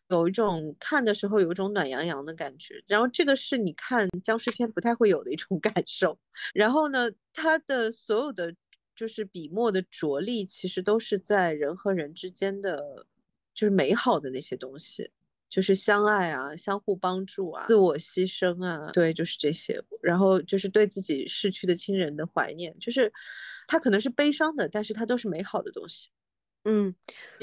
[0.08, 6.16] 有一种看的时候有一种暖洋洋的感觉，然后这个是你看僵尸片不太会有的一种 感受。
[6.54, 8.54] 然后呢，它的所有的
[8.94, 13.06] 就是笔墨的着力，其实都是在人和人之间的，
[13.52, 15.10] 就是美好的那些东西。
[15.48, 19.82] 就是相爱啊，相互帮助啊，自我牺牲啊，对，就是这些。
[20.02, 23.12] 然后就是对自己逝去的亲人的怀念，就是
[23.66, 26.10] 它可能是悲伤的，但是它都是美好的东西。
[26.64, 26.94] 嗯，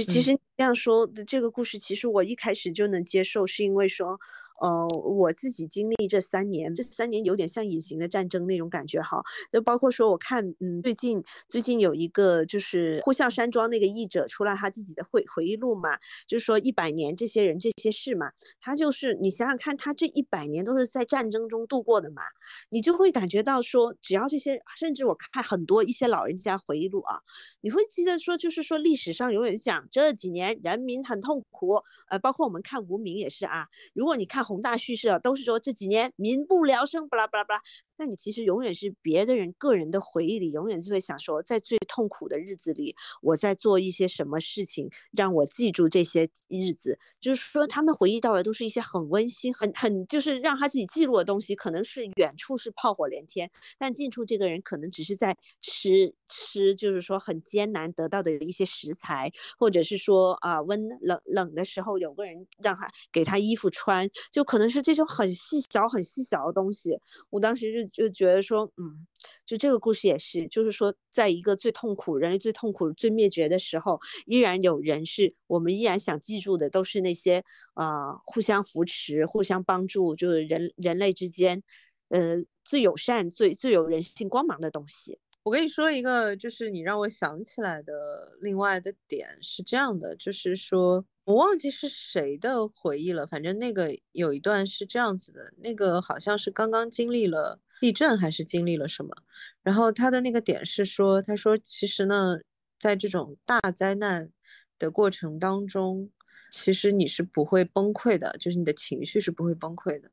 [0.08, 4.20] 其实这样说的这个故事，其实我一开始就能接受，是因为说。
[4.62, 9.24] 呃，我自己经历这三年，这三年有点像隐形的战争那种感觉哈。
[9.52, 22.22] 就包括说，我看，嗯，最近最近有一个就是呼啸山庄那个译者出了他自己的回回忆录嘛，就是说一百年这些人这些事嘛，他就是你想想看，他这一百年都是在战争中度过的嘛，
[22.70, 27.20] 你就会感觉到说，只要这些，甚至我看很多一些老人家回忆录啊，
[27.60, 34.45] 你会记得说，就是说历史上永远讲这几年人民很痛苦，呃，包括我们看无名也是啊，如果你看。
[34.46, 37.62] 宏大叙事啊，都是说这几年民不聊生，巴拉巴拉巴拉。
[37.98, 47.00] 那你其实永远是别的人个人的回忆里，永远就会想说，在最痛苦的日子里，我在做一些什么事情，让我记住这些日子。
[47.22, 51.56] 就是说，他们回忆到的都是一些很温馨、很很就是让他自己记录的东西。
[51.56, 67.00] 可能是远处是炮火连天，但近处这个人可能只是在吃吃，就是说很艰难得到的一些食材，或者是说啊温冷冷的时候有个人让他给他衣服穿，就可能是这种很细小、很细小的东西。
[67.30, 67.85] 我当时就。
[67.91, 69.08] 就觉得说，嗯，
[69.45, 77.43] 就这个故事也是，就是说，在一个最痛苦、人类最痛苦、最灭绝的时候，依然有人是我们依然想记住的，都是那些
[77.74, 81.63] 啊，互相扶持、互相帮助，就是人人类之间，
[82.10, 85.19] 呃，最友善、最最有人性光芒的东西。
[85.43, 91.06] 我跟你说一个，就是你让我想起来的另外的点是这样的，就是说。
[91.26, 99.16] 我忘记是谁的回忆了，反正那个有一段是这样子的，那个好像是刚刚经历了地震还是经历了什么，
[99.64, 102.39] 然后他的那个点是说，他说其实呢，
[102.80, 104.30] 在这种大灾难
[104.78, 106.10] 的过程当中，
[106.52, 110.12] 其实你是不会崩溃的，就是你的情绪是不会崩溃的，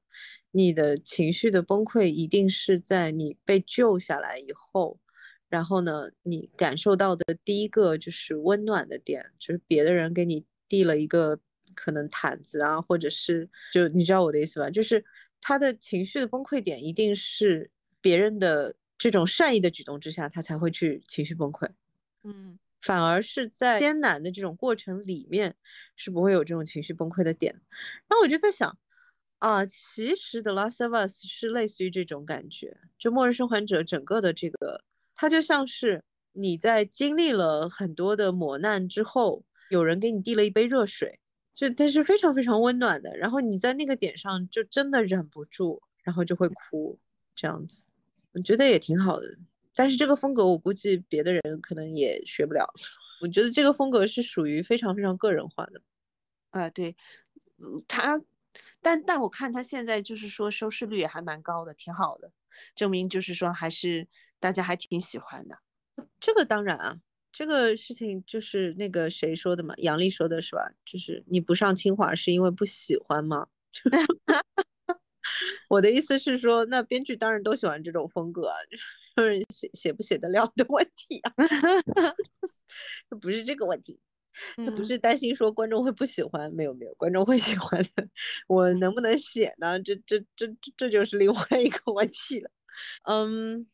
[0.51, 4.99] 你的情绪的崩溃一定是在你被救下来以后，
[5.49, 10.45] 然后呢，你感受到的第一个就是温暖的点，就是别的人给你。
[10.73, 11.39] 递了一个
[11.75, 14.71] 可能毯子啊，或者是就你知道我的意思吧？
[14.71, 15.05] 就是
[15.43, 17.71] 他的情绪的崩溃点一定是
[18.01, 21.69] 别人的这种善意的举动之下，他才会去情绪崩溃。
[22.23, 25.57] 嗯，反而是在艰难的这种过程里面
[25.97, 27.53] 是不会有这种情绪崩溃的点。
[28.09, 28.79] 然后我就在想，
[29.41, 34.85] 啊，其实《The Last of Us》是类似于这种感觉，就《末日生还者》整个的这个，
[35.17, 41.19] 它就像是你在经历了很多的磨难之后，有人给你递了一杯热水，
[41.55, 46.99] 就但是非常非常温暖的，然后你在那个点上就真的忍不住，然后就会哭，
[47.35, 47.85] 这样子，
[48.33, 49.27] 我觉得也挺好的。
[49.75, 52.71] 但是这个风格我估计别的人可能也学不了。
[53.23, 55.81] 我觉得这个风格是属于非常非常个人化的。
[56.51, 56.97] 呃，对，
[57.87, 58.21] 他，
[58.81, 62.33] 但但我看他现在就是说收视率也还蛮高的，挺好的，
[62.75, 64.09] 证明就是说还是
[64.41, 65.59] 大家还挺喜欢的。
[66.19, 66.99] 这个当然啊，
[67.33, 70.71] 这个事情就是那个谁说的嘛，杨笠说的是吧？
[70.85, 73.47] 就是你不上清华是因为不喜欢吗？
[75.69, 78.53] 我的意思是说，那编剧当然都喜欢这种风格，
[79.17, 81.33] 就是写写不写得了的问题啊，
[83.21, 83.99] 不是这个问题，
[84.57, 88.07] 他不是担心说观众会不喜欢，没有没有，观众会喜欢的，
[88.49, 89.81] 我能不能写呢？
[89.81, 92.51] 这这这这这就是另外一个问题了，
[93.09, 93.67] 嗯，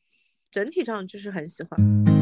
[0.50, 2.17] 整体上就是很喜欢。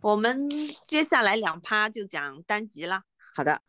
[0.00, 0.48] 我们
[0.86, 3.02] 接下来两趴就讲单集了。
[3.34, 3.60] 好的，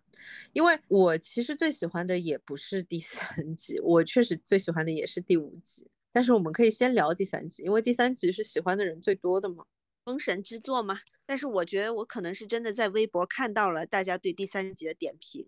[0.54, 5.90] 因为我其实最喜欢的也不是第三集，我确实最喜欢的也是第五集。
[6.12, 9.66] 但是我们可以先聊第三集，因为第三集是喜欢的人最多的嘛，
[10.06, 11.00] 封神之作嘛。
[11.26, 15.48] 但是我觉得我可能是真的在微博看到了大家对第三集的点评，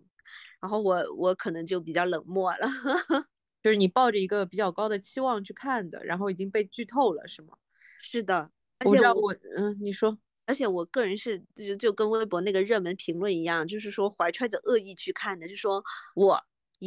[0.60, 2.68] 然后我我可能就比较冷漠了。
[3.62, 7.56] 就是你抱着一个比较高的期望去看的，然后已经被剧透了，是吗？
[8.00, 8.50] 是的，
[8.84, 10.18] 我知道我嗯，你说。
[10.52, 16.44] 而且我个人是就就跟微博那个热门评论一样，就是说怀揣着恶意去看的，就说我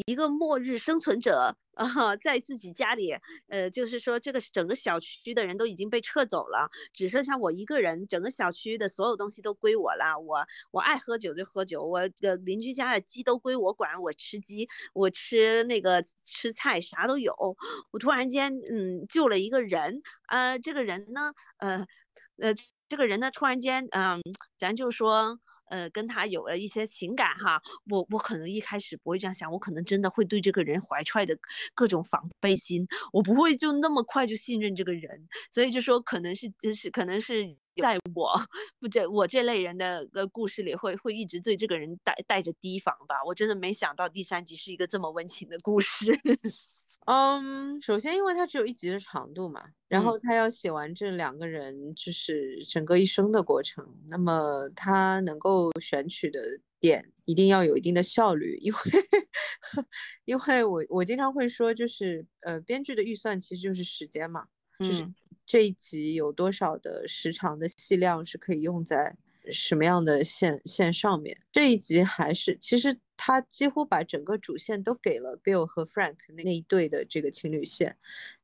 [0.07, 3.17] 一个末日生存者啊，在自己家里，
[3.49, 17.35] 呃，就是说这个整个小区的人都已经被撤走了，只剩下我一个人，整个小区的所有东西都归我了，我我爱喝酒就喝酒，我的邻居家的鸡都归我管，我吃鸡，我吃那个吃菜啥都有，
[17.93, 21.87] 我突然间嗯救了一个人，呃，这个人呢，呃
[22.39, 22.55] 呃。
[22.87, 24.21] 这个人呢，突然间，嗯，
[24.59, 27.61] 咱就说，呃，跟他有了一些情感哈，
[27.91, 31.37] 我我可能一开始不会这样想，我可能真的会对这个人怀揣的
[31.75, 38.39] 各种防备心，我不会就那么快就信任这个人，所以就说可能是就是可能是在我
[38.79, 46.21] 不这我这类人的个故事里，会会一直对这个人带带着提防吧，我真的没想到第三集是一个这么温情的故事。
[47.07, 56.41] 嗯，首先因为它只有一集的长度嘛，然后他要写完这两个人就是整个一生的过程，那么他能够选取的
[56.81, 58.79] 点一定要有一定的效率，因为
[60.25, 64.47] 因为我我经常会说，就是呃，编剧的预算其实就是时间嘛，
[64.79, 65.07] 就是
[65.47, 69.17] 这一集有多少的时长的戏量是可以用在。
[69.51, 77.97] 什么样的线线上面这一集还是其实他几乎把整个主线都给了 Bill 和 Frank 那一对的这个情侣线，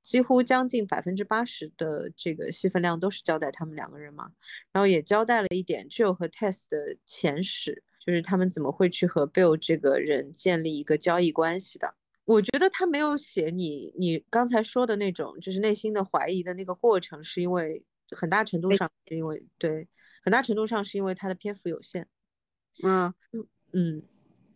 [0.02, 4.30] 几乎将近百分之八十的这个戏份量都是交代他们两个人嘛，
[4.72, 11.94] 然后也交代了一点 Jill 和 Tess 的前史，就是他们怎么会去和 Bill 这个人建立一个交易关系的。
[12.26, 17.82] 我觉得他没有写你你刚才说的那种就是内心的怀疑的那个过程，是因为
[18.16, 19.88] 很大程度上是因为对。
[20.22, 22.06] 很大程度上是因为它的篇幅有限，
[22.82, 23.10] 嗯
[23.72, 24.02] 嗯，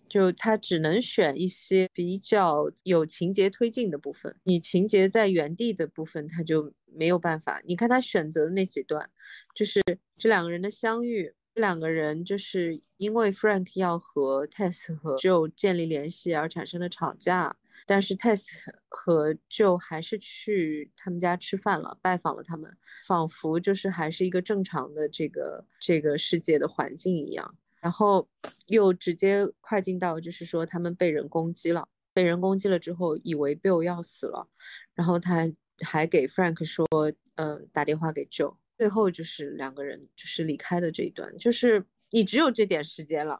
[0.06, 7.62] 就它只能选一些比较有情节推进的部分，你情节在原地的部分，它就没有办法。
[7.64, 9.08] 你看他选择的那几段，
[9.54, 9.80] 就是
[10.18, 11.34] 这两个人的相遇。
[11.54, 18.46] 这两个人就是因为 Frank 要和 Tess 和 Joe 建立联系而产生的吵架，但是 Tess
[18.88, 27.56] 和 Joe 还是去他们家吃饭了，拜访了他们，仿佛就是还是一个正常的这个这个世界的环境一样。
[27.80, 28.26] 然后
[28.68, 34.48] 又直接快进到就是说他们被人攻击了，被人攻击了之后以为 Bill 要死了，
[34.94, 35.46] 然后他
[35.80, 36.86] 还给 Frank 说，
[37.34, 38.56] 嗯，打电话给 Joe。
[38.78, 43.38] 最后就是两个人就是离开的这一段，就是你只有这点时间了。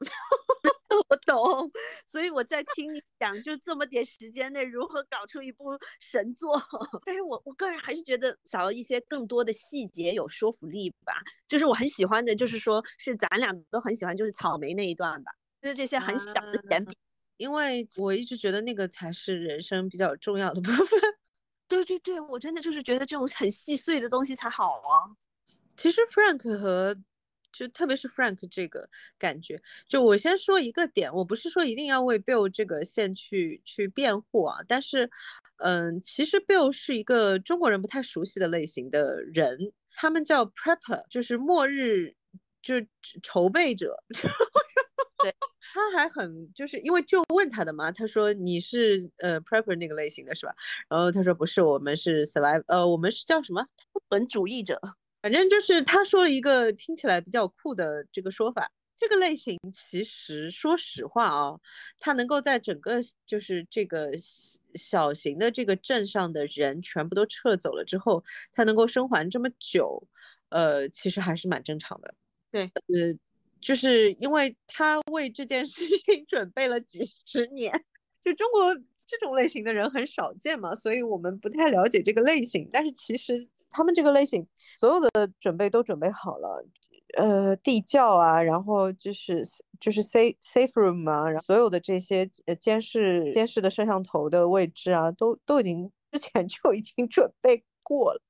[1.09, 1.71] 我懂，
[2.07, 6.61] 所以我在听你讲，就这么点时间内如何搞出一部神作。
[7.05, 11.13] 但是我我个人还是觉得想要一些更多的细节有说服力吧。
[11.47, 16.97] 就是我很喜欢的，就是说是咱俩都很喜欢，就是草莓那一段吧，就是这些很小的点笔。
[17.37, 20.79] 因为我一直觉得那个才是人生比较重要的部分。
[21.67, 25.11] 对对对，我真的就是觉得这种很细碎的东西才好啊。
[25.77, 26.97] 其实 Frank 和
[27.55, 35.09] 就特别是 Frank 这个感觉，就我先说一个点，我不是说一定要为 Bill 这个线去去辩护啊，但是，
[35.59, 42.17] 嗯，其实 Bill 是一个中国人不太熟悉的类型的人，他们叫 Prepper，就是末日，
[42.61, 42.89] 就是
[43.23, 43.97] 筹备者。
[45.23, 45.35] 对，
[45.73, 50.55] 他还很就是因为就问他的嘛，他说你是呃 Prepper 那个类型的是吧？
[50.89, 53.67] 然后他说不是，我们是 Survive，呃，我们是叫什么？
[54.09, 54.81] 本主义者。
[55.25, 61.59] 反正就是他说了一个听起来比较酷的这个说法，这个类型其实说实话啊，
[61.99, 64.13] 他能够在整个就是这个
[64.75, 68.23] 小型的这个镇上的人全部都撤走了之后，
[68.53, 70.07] 他能够生还这么久，
[70.51, 72.15] 呃，其实还是蛮正常的。
[72.51, 73.19] 对，呃，
[73.63, 77.73] 就是因为他为这件事情 准备了几十年，
[78.21, 78.75] 就中国
[79.07, 83.49] 这种类型的人很少见嘛，所以我们不太了解这个类型，但是其实。
[83.75, 84.47] 他们这个类型，
[84.79, 85.11] 所有的
[85.41, 86.65] 准备都准备好了，
[87.17, 89.43] 呃，地窖啊，然后就是
[89.81, 98.21] 就是 safe safe room 啊，然后所有的这些呃监视监视的摄像头的位置啊，都都已经之前就已经准备过了，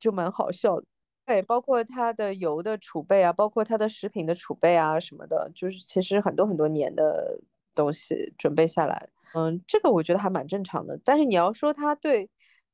[0.00, 0.86] 就蛮好笑的。
[1.26, 7.40] 对，包括它的油的储备啊，包括它的食品的储备啊什么的，就是其实很多很多年的
[7.74, 10.96] 东西准备下来，嗯，这个我觉得还蛮正常的。
[11.04, 12.30] 但是你要说他对。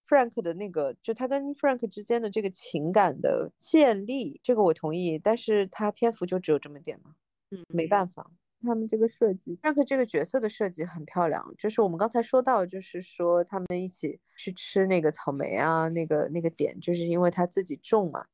[0.09, 7.15] Frank 的那个，就他跟 Frank 之间的这个情感的建立，这个我同意，但是他篇幅就只有这么点嘛，
[7.51, 8.31] 嗯，没办法，
[8.63, 18.25] 他们这个设计，Frank 这个角色的设计很漂亮，就是我们刚才说到，就是说他们一起去吃那个草莓啊，那个那个点，就是因为他自己种嘛，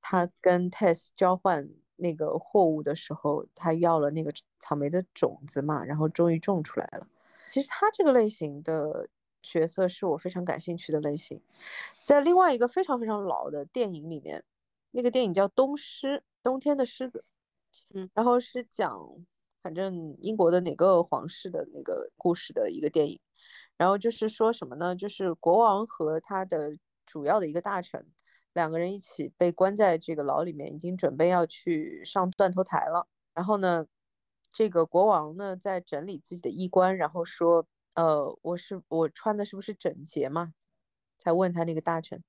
[0.00, 7.08] 他跟 Tess 交换那个货物的时候，他要了那个草莓的种子嘛，然后终于种出来了。
[7.50, 9.08] 其实他这个类型的。
[9.44, 11.38] 角色是我非常感兴趣的类型，
[12.00, 14.42] 在另外一个非常非常老的电影里面，
[14.90, 17.22] 那个电影叫《冬狮》，冬天的狮子，
[17.92, 18.98] 嗯，然后是讲
[19.62, 23.20] 反正英国的哪个皇室的那个故事的一个电影，
[23.76, 24.96] 然后就是说什么呢？
[24.96, 28.04] 就是国王和他的主要的一个大臣
[28.54, 33.06] 两个人一起被关在这个牢里面，已经准备要去上断头台了。
[33.34, 33.86] 然后呢，
[34.50, 37.66] 这个国王呢在整理自己的衣冠，然后说。
[37.94, 40.54] 呃，我是我穿的是不是整洁嘛？
[41.16, 42.22] 才问他那个大臣，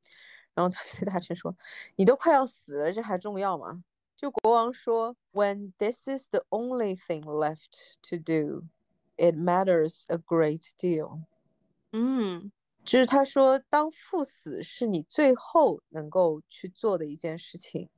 [0.53, 1.55] 然后他 这个大臣说
[1.97, 3.83] ：“你都快要死了，这还重要吗？”
[4.15, 8.67] 就国王说：“When this is the only thing left to do,
[9.17, 11.23] it matters a great deal。”
[11.91, 12.51] 嗯，
[12.85, 17.89] 就是他说，当赴死是你最后能够去做的一件事情，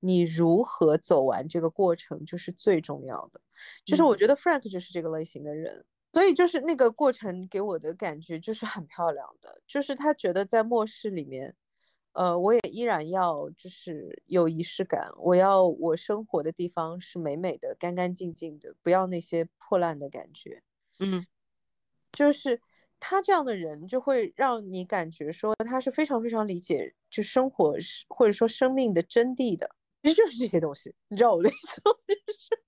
[0.00, 3.40] 你如何走完这个过程就是最重要的。
[3.84, 5.84] 就是我觉得 Frank 就是这个类型的人。
[6.12, 11.56] 所以就是那个过程给我的感觉就是很漂亮的，就是他觉得在末世里面，
[12.12, 20.62] 呃，我也依然要就是有仪式感，我要我生活的地方是美美的、干干净净的，不要那些破烂的感觉。
[20.98, 21.26] 嗯，
[22.12, 22.60] 就是
[23.00, 31.92] 他这样的人就会让你感觉说他是非常非常理解就生活是或者说生命的真谛的，其实就是这些东西，你知道我的意思吗？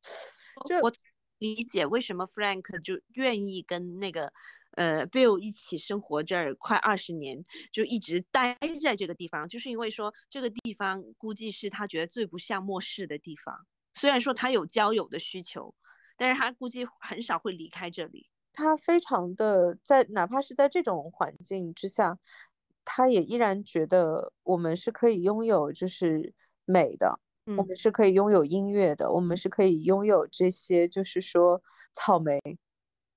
[0.66, 0.90] 就我。
[1.38, 4.32] 理解为什么 Frank 就愿意跟那个
[4.72, 13.66] 呃 Bill 一起生活这儿快二十年，就一直待在这个地方，就是因为说这个地方估计是他觉得最不像末世的地方。
[13.94, 15.74] 虽然说他有交友的需求，
[16.16, 18.28] 但是他估计很少会离开这里。
[18.52, 22.18] 他非常的在，哪怕是在这种环境之下，
[22.84, 26.32] 他也依然觉得我们是可以拥有就是
[26.64, 27.20] 美的。
[27.56, 32.40] 我们是可以拥有音乐的，我们是可以拥有这些，就是说草莓，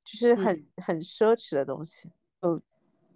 [0.03, 2.11] 就是很很奢侈的东西。
[2.41, 2.61] 就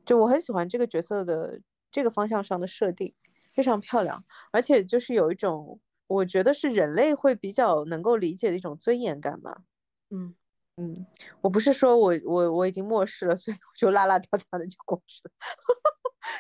[0.06, 3.14] 就我很喜欢这个角色的这个方向上的设定，
[3.54, 9.64] 非常漂亮，而且就是有一种我觉得是人类会比较能够理解的一种尊严感吧。
[10.10, 10.36] 嗯
[10.78, 11.06] 嗯，
[11.42, 15.32] 我不是说我我我已经漠视了，所以我就拉拉遢遢的就过去了。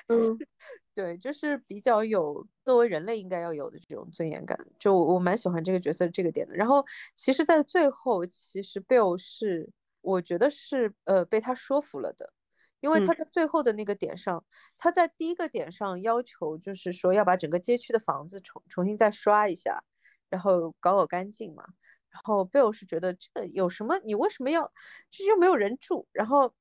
[0.09, 0.39] 嗯。
[0.93, 6.53] 对，就是比较有作为人类应该要有的这种尊严感，就我蛮喜欢这个角色这个点的。
[6.53, 6.85] 然后，
[7.15, 9.69] 其实，在最后，其实 Bill 是
[10.01, 12.33] 我觉得是呃被他说服了的，
[12.81, 14.43] 因为他在最后的那个点上，
[14.77, 19.81] 他在第一个点上要求就是说要把整个街区的房子重重新再刷一下，
[20.29, 21.63] 然后搞搞干净嘛。
[22.09, 23.97] 然后 Bill 是觉得这有什么？
[24.03, 24.69] 你为什么要？
[25.09, 26.05] 就又没有人住。
[26.11, 26.53] 然后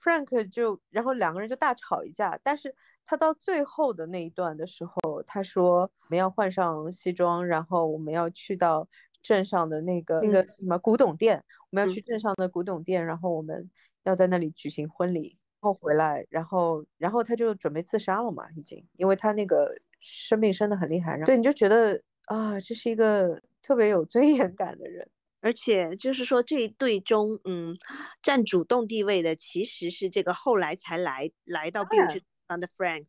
[0.00, 2.72] Frank 就然后两个人就大吵一架，但是。
[3.06, 8.88] 他到最后的那一段的时候，他说我们要换上西装，然后我们要去到
[9.22, 13.70] 镇上的那个那个什么古董店，我们要去镇上的古董店，然后我们
[14.04, 25.08] 要在那里举行婚礼，然后回来，然后然后他就准备自杀了嘛，已经，因为他那个生病生的很厉害，然后对你就觉得啊，这是一个特别有尊严感的人。
[25.40, 27.76] 而且就是说，这一对中，嗯，
[28.22, 33.06] 占主动地位的其实是这个后来才来来到 Bill 这地方的 Frank，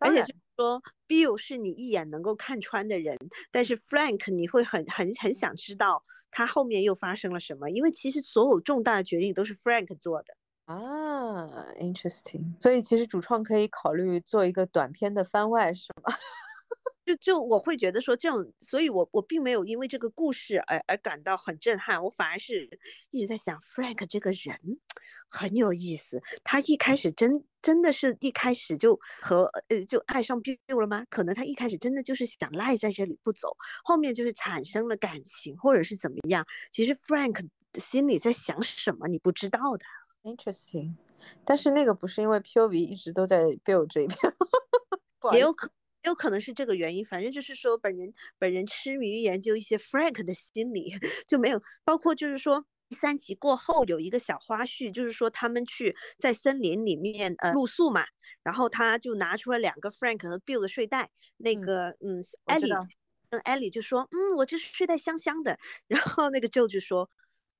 [0.00, 3.16] 而且就是说，Bill 是你一眼能够看穿的人，
[3.52, 12.60] 但是 Frank 你会很很很想知道他后面又发生了什么，因为其实所有重大的决定都是 Frank 做的啊，interesting。
[12.60, 16.12] 所以其实主创可以考虑做一个短片的番外，是吗？
[17.04, 22.80] 就就我会觉得说这种，所以我我并没有因为这个故事而而感到很震撼，我反而是
[23.10, 24.78] 一直在想 Frank 这个人
[25.32, 26.22] 很有意思。
[26.44, 31.04] 他一开始真真的是一开始就和呃就爱上 Bill 了吗？
[31.08, 36.46] 可能他一开始真的就是想赖在这里不走，后面就是产生了感情或者是怎么样。
[36.70, 39.84] 其实 Frank 心里在想什么，你不知道的。
[40.22, 40.94] Interesting，
[41.44, 44.18] 但是那个不是因为 POV 一直都在 Bill 这边，
[45.32, 45.70] 也有可。
[46.04, 50.90] 也有可能是这个原因，反正就是说，本人本人痴迷于研究一些 Frank 的心理，
[51.28, 58.04] 就没有包括就是说第三集过后有一个小花絮，就是说他们去在森林里面呃露宿嘛，
[58.42, 62.86] 然后他就拿出了两个 Frank 和 Bill 的睡袋，那个嗯，Ellie
[63.30, 67.08] 嗯 Ellie 就说嗯我这睡袋香香的，然后那个 Joe 就说。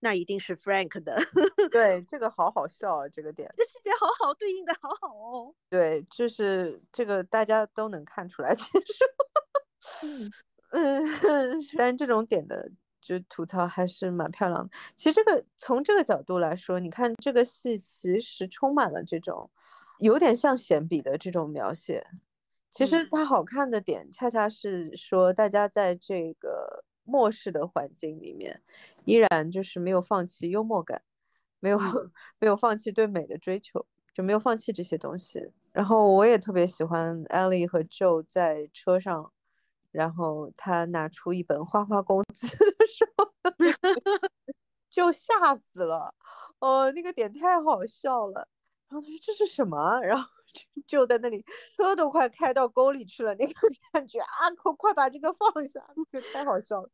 [0.05, 1.17] 那一定是 Frank 的，
[1.71, 5.55] 对，这个好好笑啊，这个点，这细节好好，对应的好好哦。
[5.71, 9.05] 对，就是这个大家都能看出来，其实，
[10.03, 10.33] 嗯。
[10.75, 11.05] 嗯，
[11.77, 12.69] 但这种点的
[13.03, 14.71] 就吐槽还是蛮漂亮的。
[14.97, 19.51] 其实这个从这个角度来说，你看这个戏其实充满了这种
[19.99, 22.07] 有点像闲笔的这种描写。
[22.71, 26.85] 其实它好看的点，恰恰是说大家在这个。
[27.05, 28.63] 末世的环境里面，
[29.07, 31.03] 依然就是没有放弃幽默感，
[31.59, 31.77] 没有
[32.39, 33.85] 没有放弃对美的追求，
[34.15, 35.51] 就没有放弃这些东西。
[35.73, 39.32] 然后我也特别喜欢 Ellie 和 Joe 在车上，
[39.93, 43.33] 然后他拿出一本《花花公子》的时候，
[44.91, 46.13] 就吓死了。
[46.59, 48.49] 哦，那个点太好笑了。
[48.89, 50.01] 然后他说这是什么？
[50.01, 50.29] 然后。
[50.87, 51.43] 就在那里，
[51.75, 53.55] 车都快开到沟里去了，那个
[53.91, 55.83] 感觉啊，快快把这个放下，
[56.31, 56.91] 太好笑了。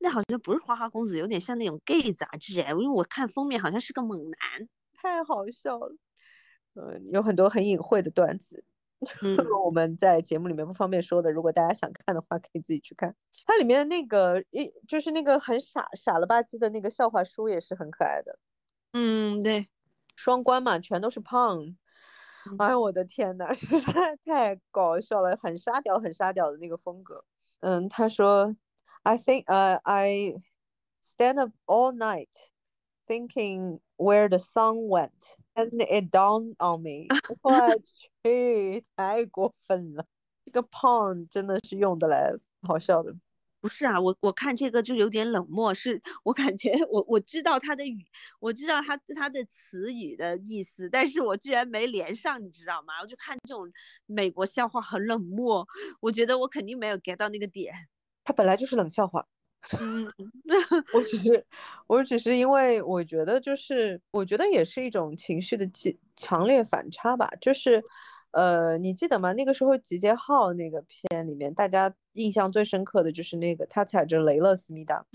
[0.00, 5.94] 那好像不是花花公子，有点像那种 gay 杂志哎，因为我看封面好像是个猛男，太好笑了。
[6.76, 8.64] 嗯，有很多很隐晦的段子，
[9.64, 13.14] 我们在节目里面不方便说的，如果大家想看的话，可以自己去看。
[13.46, 18.38] 它里面那个一就是那个很傻傻了吧唧的那个笑话书也是很可爱的。
[18.92, 19.68] 嗯，对，
[20.16, 21.76] 双关嘛，全都是胖。
[22.58, 27.24] 哎呀，我的天呐， 实在太搞笑了，很沙雕，很沙雕的那个风格。
[27.60, 28.54] 嗯，他说
[29.02, 30.34] ，I think, uh, I
[31.02, 32.28] stand up all night
[33.06, 37.06] thinking where the sun went, it dawned on me。
[37.42, 37.52] 我
[38.22, 40.04] 去，太过分了，
[40.44, 42.32] 这个胖真的是用得来，
[42.62, 43.14] 好笑的。
[43.60, 48.04] 不是啊，我我看这个就有点冷漠，是我感觉我我知道他的语，
[48.38, 53.00] 我知道他他的词语的意思，但是我居然没连上，你知道吗？
[53.00, 53.72] 我就看这种
[54.04, 55.66] 美国笑话很冷漠，
[56.00, 57.72] 我觉得我肯定没有 get 到那个点。
[58.22, 59.26] 他本来就是冷笑话，
[59.80, 60.06] 嗯，
[60.94, 61.46] 我只是
[61.86, 67.82] 我只是因为我觉得就是我觉得也是一种情绪的强强烈反差吧，就是。
[68.36, 69.32] 呃，你记得吗？
[69.34, 75.06] 那个时候《集结号》那个片里面，大家印象最深刻的就是那个他踩着雷勒思密达。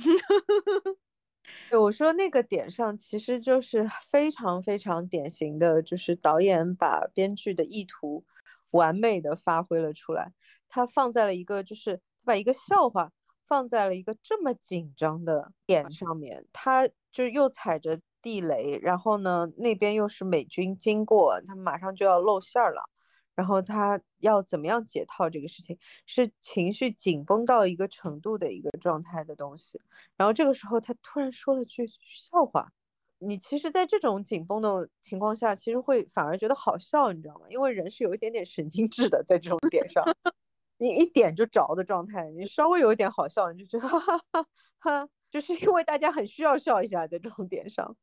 [1.70, 8.24] 对，我说那个点上，其实就是非常非常典型的，就是导演把编剧的意图
[8.72, 10.32] 完美的发挥了出来。
[10.70, 13.12] 他放在了一个，就是他把一个笑话
[13.50, 22.88] 放在了一个这么紧张的点上面，他就又踩着地雷，然后呢，那边又是美军经过，他马上就要露馅儿了。
[23.36, 29.80] 然后他要怎么样解套这个事情，是情绪紧绷到一个程度的一个状态的东西。
[30.18, 32.70] 然后这个时候他突然说了句笑话，
[33.18, 37.46] 你其实，在这种紧绷的情况下，其实会反而觉得好笑，你知道吗？
[37.50, 40.04] 因为人是有一点点神经质的，在这种点上，
[40.82, 44.46] 你一点就着的状态，你稍微有一点好笑，你就觉得哈哈哈
[44.80, 47.98] 哈，就是因为大家很需要笑一下，在这种点上，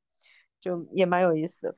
[0.60, 1.76] 就也蛮有意思的。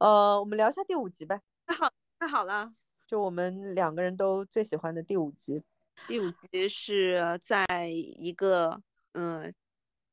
[0.00, 1.40] 呃，我们聊一下第五集呗。
[1.64, 2.72] 太好，太好了，
[3.06, 5.62] 就我们两个人都最喜欢的第五集。
[6.08, 8.82] 第五集是在一个
[9.12, 9.54] 嗯，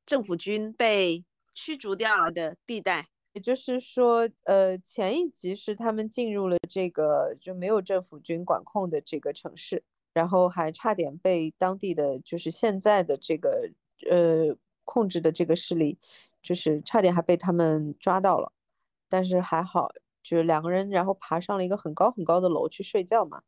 [0.05, 1.23] 政府军被
[1.53, 9.83] 驱逐掉了的地带，也就是说，呃，前一集是他们进入了这个就没有政府军管控的这个城市，
[10.13, 13.69] 然后还差点被当地的就是现在的这个
[14.09, 15.97] 呃控制的这个势力，
[16.41, 18.51] 就是差点还被他们抓到了。
[19.07, 19.91] 但是还好，
[20.23, 23.43] 就是两个人然后爬上了一个很高很高的楼去睡觉嘛，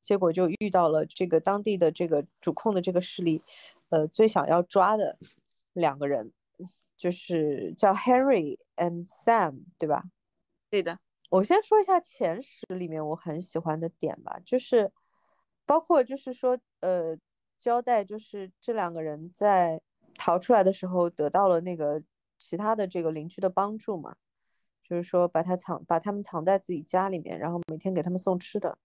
[0.00, 3.42] 结果就遇到了这个当地的这个主控的这个势力，
[3.90, 5.18] 呃，最想要抓的
[5.72, 6.32] 两个人，
[6.96, 10.04] 就是叫 Harry and Sam，对吧？
[10.70, 10.98] 对的。
[11.30, 14.92] 我先说一下前十里面我很喜欢的点吧，就是
[15.64, 17.16] 包括就是说，呃，
[17.58, 19.80] 交代就是这两个人在
[20.14, 22.02] 逃出来的时候得到了那个
[22.38, 24.14] 其他的这个邻居的帮助嘛，
[24.82, 28.76] 就是说把他藏把他们藏在自己家里面，然后每天给他们送吃的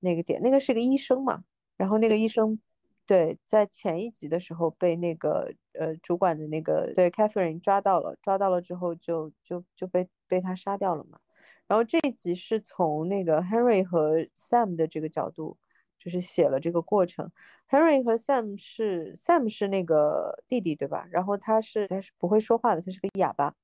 [0.00, 1.44] 那个点，那个是个医生嘛，
[1.76, 2.58] 然后那个医生
[3.04, 11.18] 对在前一集的时候被那个呃主管的那个对 Catherine 抓到了，抓到了之后就就就被被他杀掉了嘛。
[11.66, 15.56] 然后这一集是从那个 Henry 和 Sam 的这个角度，
[15.98, 17.30] 就是写了这个过程。
[17.68, 21.06] Henry 和 Sam 是 Sam 是那个弟弟对吧？
[21.10, 23.54] 然后他是他是不会说话的，他是个哑巴。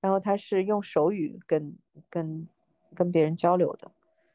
[0.00, 1.78] 然后他是用手语跟
[2.10, 2.46] 跟
[2.94, 3.90] 跟别人交流的。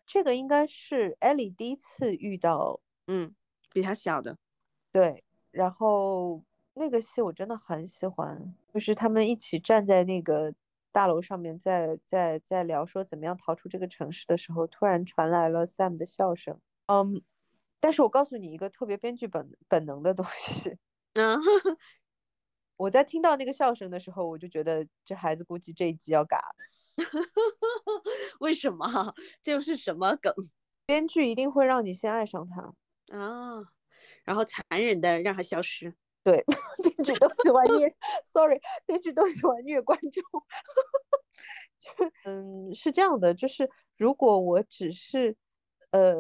[0.08, 3.36] 这个应该是 Ellie 第一次遇到，嗯，
[3.72, 4.36] 比他小的。
[4.92, 6.44] 对，然后
[6.80, 10.54] 那个戏我真的很喜欢，就是他们一起站在那个。
[10.92, 16.60] 大楼上面在在在聊说怎么样逃出这个城市的时候，突然传来了 Sam 的笑声。
[16.88, 17.22] 嗯，
[17.80, 20.80] 但是我告诉你一个特别编剧本本能的东西。
[21.14, 21.38] 嗯，
[22.76, 26.42] 我在听到那个笑声的时候，我就觉得这孩子估计这一集要嘎。
[28.42, 29.14] 为什么？
[29.44, 30.34] 这又是什么梗？
[30.88, 32.74] 编剧一定会让你先爱上他
[33.16, 33.64] 啊，
[34.26, 35.94] 然后残忍的让他消失。
[36.24, 36.44] 对，
[36.84, 40.24] 编剧都喜欢 虐，sorry，编剧都喜欢虐观众。
[41.80, 41.90] 就
[42.26, 45.36] 嗯，是这样的，就是如果我只是，
[45.92, 46.14] 呃，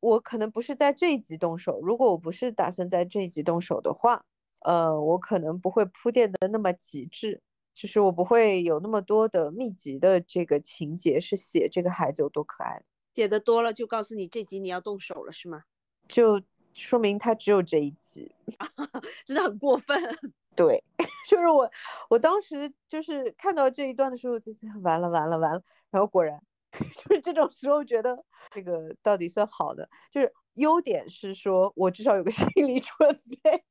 [0.00, 4.22] 我可能不是在这一集动手，如果我不是打算在这一集动手的话，
[4.60, 7.40] 呃，我可能不会铺垫的那么极致，
[7.74, 12.82] 就是我不会有那么多的密集的这个情节是写这个孩子有多可爱，
[13.14, 15.62] 写的多了就告诉你这集你要动手了是吗？
[16.06, 16.42] 就。
[16.76, 18.30] 说明他只有这一集，
[19.24, 19.98] 真的很过分。
[20.54, 20.82] 对，
[21.28, 21.70] 就是我，
[22.10, 25.62] 我当时就是看到这一段的时候，就是完了完了完了。
[25.90, 26.40] 然后果然，
[26.72, 33.64] 就是这种时候觉得这个到底算好的，就是优点是说我至少有个心理准备。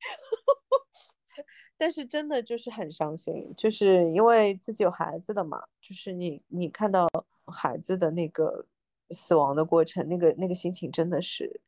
[1.77, 7.07] 但是真的就是很伤心，就是因为自己有孩子的嘛，就是你你看到
[7.47, 8.65] 孩子的那个
[9.09, 11.61] 死亡的过程，那个那个心情真的是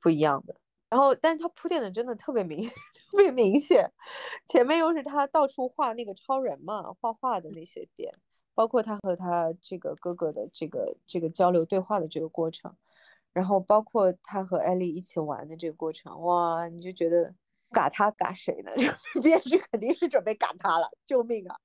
[0.00, 0.56] 不一样的。
[0.92, 2.62] 然后，但是他铺垫的真的特别明，
[3.10, 3.90] 特别明显。
[4.46, 8.12] 前面又是他到处画那个超人嘛，画画的那些点，
[8.54, 12.76] 包括他和他这个哥哥的这个这个交流对话的这个过程，
[13.32, 17.34] 然后包括他和艾丽一起玩的这个过程，哇，你就觉得
[17.70, 18.70] 嘎他嘎谁呢？
[19.22, 21.56] 编剧肯定是准备嘎他了，救命啊！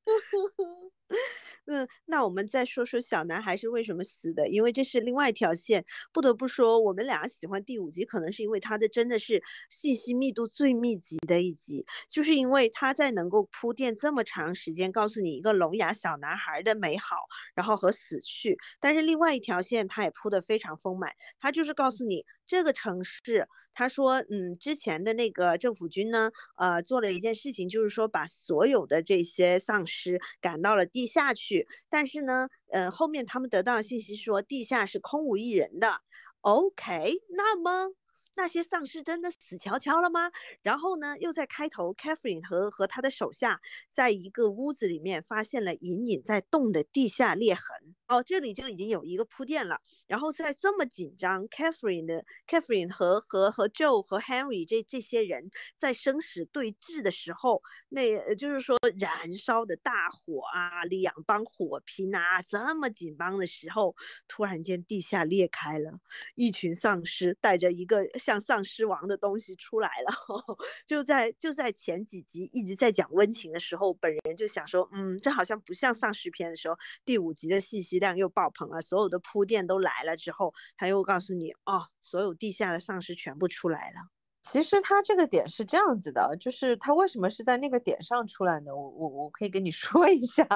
[1.70, 5.86] 嗯，那我们再说说小男孩是为什么死的，因为这是另外一条线。
[6.14, 17.18] 不得不说，我们俩喜欢第五集，可能是因为它的真的是信息密度最密集的一集，就是因为他在能够铺垫这么长时间，告诉你一个聋哑小男孩的美好，
[17.54, 18.58] 然后和死去。
[18.80, 22.26] 但是另外一条线，他也铺得非常丰满，他就是告诉你。
[22.50, 31.68] 这个城市，他说，嗯，之前的那个政府军呢，呃，做了一件事情，就是说把所有的这些丧尸赶到了地下去。
[31.90, 36.02] 但是呢，呃，后面他们得到的信息说，地下是空无一人的。
[36.42, 37.94] OK，那么。
[38.40, 40.32] 那些丧尸真的死翘翘了吗？
[40.62, 47.96] 然后呢，又在开头，Catherine 和和他的手下在一个屋子里面发现了隐隐在动的地下裂痕。
[48.08, 49.82] 哦，这里就已经有一个铺垫了。
[50.08, 63.96] 然后在这么紧张，Catherine 的 Catherine 和和和 Joe 和 Henry 这这些人在生死对峙的时候，那就是说燃烧的大火啊，两帮火拼啊，这么紧张的时候，
[64.30, 66.00] 突然间地下裂开了，
[66.36, 68.08] 一群丧尸带着一个。
[68.18, 70.14] 像丧尸王的东西出来了，
[70.88, 76.78] 就在就在前几集一直在讲温情的时候，本人就想说，嗯，这好像不像丧尸片的时候。
[77.06, 83.96] 第五集的信息量又爆棚了，所有的铺垫都来了之后，他又告诉你，哦，所有地下的丧尸全部出来了。
[84.42, 88.74] 其实他这个点是这样子的，就是他为什么是在那个点上出来呢？
[88.74, 90.48] 我我我可以跟你说一下。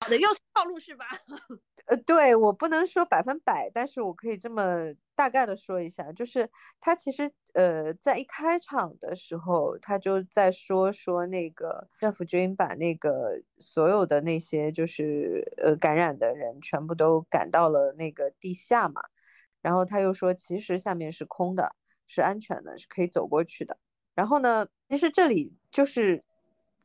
[0.00, 1.06] 好的，又是套路是吧？
[1.88, 6.48] 呃，对我不能说百分百，但是我可以这么大概的说一下，就是
[6.80, 19.00] 他其实呃在一开场的时候，他就在说说那个政府军把那个所有的那些就是呃感染的人全部都赶到了那个地下嘛，
[19.62, 21.74] 然后他又说其实下面是空的，
[22.06, 23.78] 是安全的，是可以走过去的。
[24.14, 26.22] 然后呢，其实这里就是。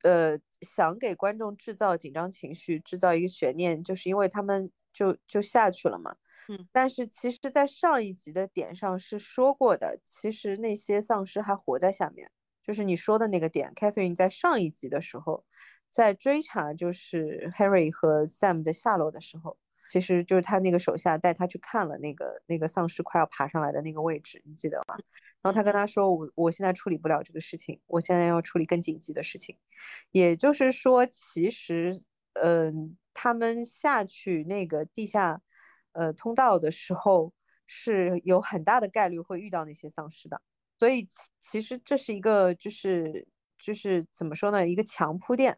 [0.03, 6.15] 呃想给观众制造紧张情绪，制造一个悬念，就是因为他们就就下去了嘛。
[6.49, 12.29] 嗯，但是其实，在上一集的点上是说过的，其实那些丧尸还活在下面，
[12.63, 13.73] 就是你说的那个点。
[13.75, 15.45] Catherine 在上一集的时候，
[15.89, 19.57] 在追查就是 Harry 和 Sam 的下落的时候，
[19.89, 24.95] 其实就是他那个手下带他去看了那个那个丧尸快要爬上来的那个位置，你记得吗？
[25.41, 29.57] 然后他跟他说：“我我现在处理不了这个事情，我现在要处理更紧急的事情。”
[30.11, 31.91] 也就是说，其实，
[32.33, 35.41] 嗯，他们下去那个地下。
[35.95, 37.31] 呃，通道的时候
[37.67, 40.41] 是有很大的概率会遇到那些丧尸的，
[40.79, 43.27] 所以其其实这是一个就是
[43.59, 45.55] 就是怎么说呢，一个强铺垫，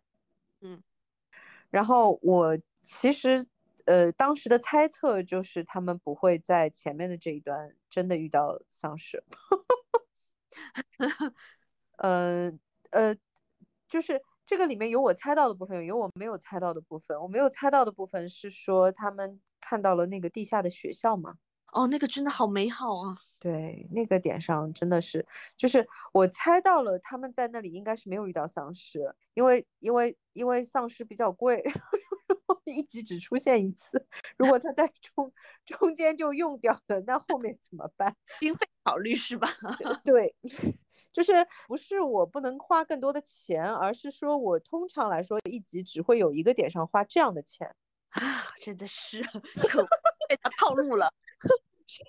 [0.59, 0.83] 嗯，
[1.69, 3.47] 然后我其实
[3.85, 9.23] 呃当时的猜测就是他们不会在前面的这一段真的遇到丧尸，
[11.99, 12.51] 呃
[12.91, 13.15] 呃
[13.87, 14.21] 就是。
[14.45, 17.19] 这个里面有我猜到的部分，有我没有猜到的部分。
[17.19, 21.35] 我没有猜到的部分是说他们看到了那个地下的学校吗？
[21.73, 23.17] 哦，那个真的好美好啊！
[23.37, 25.25] 对，那个点上真的是，
[25.57, 31.61] 就是我猜到了他们在那里应该是没有遇到丧尸，因为因为因为丧尸比较贵，
[32.63, 35.33] 一集只出现一次，如果他在中
[35.65, 38.15] 中间就用掉了，那后面怎么办？
[38.39, 39.49] 经费考虑是吧？
[40.05, 40.33] 对。
[41.11, 41.31] 就是
[41.65, 47.73] 不是我不能花更多的钱，而是说我通常来说一集只会有一个点上花这样的钱
[48.11, 49.81] 啊，真的是可
[50.27, 51.13] 被他套路了，
[51.87, 52.03] 是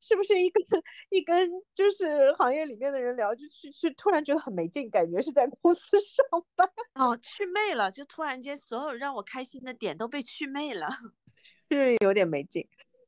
[0.00, 0.62] 是不是一根
[1.10, 6.24] 一根就是行业里面的人聊，就去去突然觉得很没劲，感觉是在公司上
[6.54, 10.88] 班哦，去魅了，就突然间所有让我开心的点都被去魅了，
[11.70, 12.66] 是有点没劲。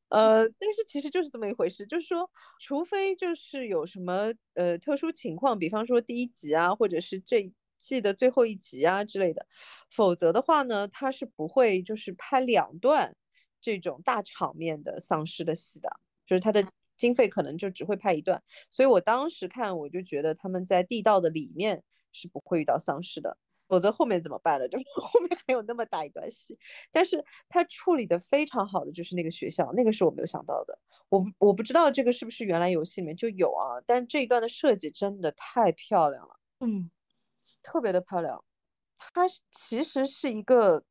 [0.09, 2.31] 呃，但是其实就是这么一回事，就是说，
[2.61, 9.47] 除非就是有什么呃特殊情况，比方说第一集啊，或者是这季的最后一集啊之类的，
[9.91, 13.15] 否则的话呢，他是不会就是拍两段
[13.61, 15.91] 这种大场面的丧尸的戏的，
[16.27, 16.65] 就是他的
[16.97, 18.43] 经费可能就只会拍一段。
[18.71, 21.83] 所以我当时看我就觉得他们在地道的里面
[22.13, 23.37] 是不会遇到丧尸的。
[23.69, 24.67] 否则后面怎么办呢？
[24.69, 26.59] 就是 后面还有那么大一段戏，
[26.91, 30.79] 但是他处理的非常好的就是那个学校，那个是我没有想到的。
[31.11, 33.81] 我我不知道这个是不是原来游戏里面就有啊？
[33.87, 36.91] 但这一段的设计真的太漂亮了，嗯，
[37.63, 38.45] 特别的漂亮。
[39.15, 40.83] 它其实是一个，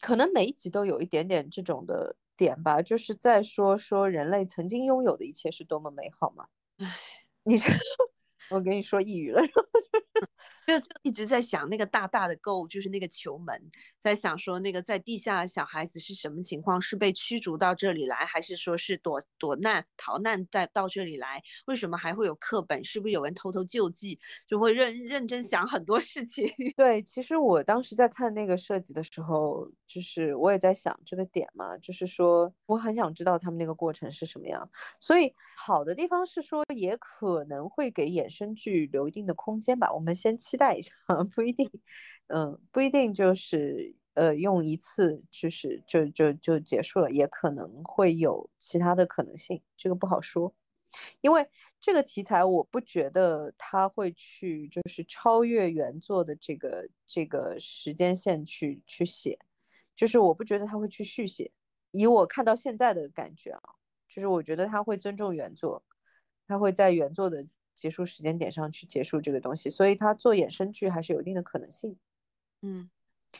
[0.00, 6.46] 可能每一集都有一点点这种的点吧，就是在说说人类曾经拥有的一切是多么美好嘛。
[6.78, 6.96] 唉，
[7.44, 7.56] 你
[8.50, 9.42] 我跟你说抑郁了。
[10.66, 16.80] 就就一直在想那个大大的 Go，就是那个球门，在想说那个在地下的小孩子是什么情况？
[16.80, 21.42] 是被驱逐到这里来，还是说是躲躲难逃难在到这里来？
[21.66, 22.84] 为什么还会有课本？
[22.84, 24.20] 是不是有人偷偷救济？
[24.46, 26.52] 就会认认真想很多事情。
[26.76, 34.70] 对，其实我当时在看那个设计的时候，就是我也在想这个点嘛，就是说我很想知道他们那个过程是什么样。
[35.00, 39.92] 所以好的地方是说，也可能会给衍生剧留一定的空间吧。
[39.92, 40.56] 我们先期。
[40.60, 40.92] 待一下，
[41.34, 41.70] 不一定，
[42.26, 50.52] 嗯，不一定就是呃用一次就是就就就结束了，也可能会有其他的可能性，这个不好说，
[51.22, 51.48] 因为
[51.80, 59.38] 这个题材我不觉得他会去就是超越原作的这个这个时间线去去写，
[59.96, 61.50] 就是我不觉得他会去续写，
[61.92, 63.62] 以我看到现在的感觉啊，
[64.06, 65.82] 就是我觉得他会尊重原作，
[66.46, 67.46] 他会在原作的。
[67.80, 71.96] 结束时间点上去结束这个东西，所以他做衍生剧还是有一定的可能性。
[72.60, 72.90] 嗯，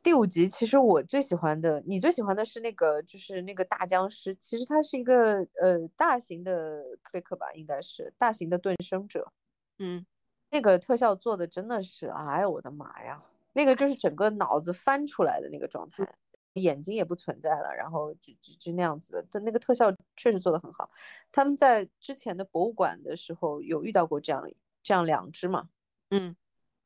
[0.02, 9.30] 第五集其实我最喜欢的，你最喜欢的是那个就是那个大僵尸，其实它是一个呃大型的 click 吧，应该是大型的盾生者。
[9.78, 10.06] 嗯，
[10.50, 13.22] 那个特效做的真的是，哎呦我的妈呀，
[13.52, 16.14] 那个就是整个脑子翻出来的那个状态。
[16.54, 20.90] 眼睛也不存在了，然后就就就那样子的，但那个特效确实做得很好。
[21.30, 24.42] 他们在之前的博物馆的时候有遇到过这样
[24.82, 25.68] 这样两只嘛？
[26.10, 26.34] 嗯，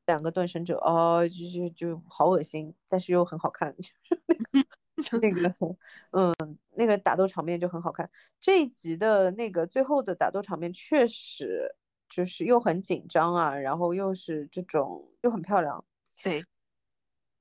[0.06, 5.76] 两个断神者哦，就就就好恶心，但是又很好看， 就是那个那个
[6.10, 8.10] 嗯，那个打斗场面就很好看。
[8.40, 11.74] 这一集的那个最后的打斗场面确实
[12.08, 15.82] 就是又很紧张啊，然后又是这种又很漂亮。
[16.22, 16.44] 对。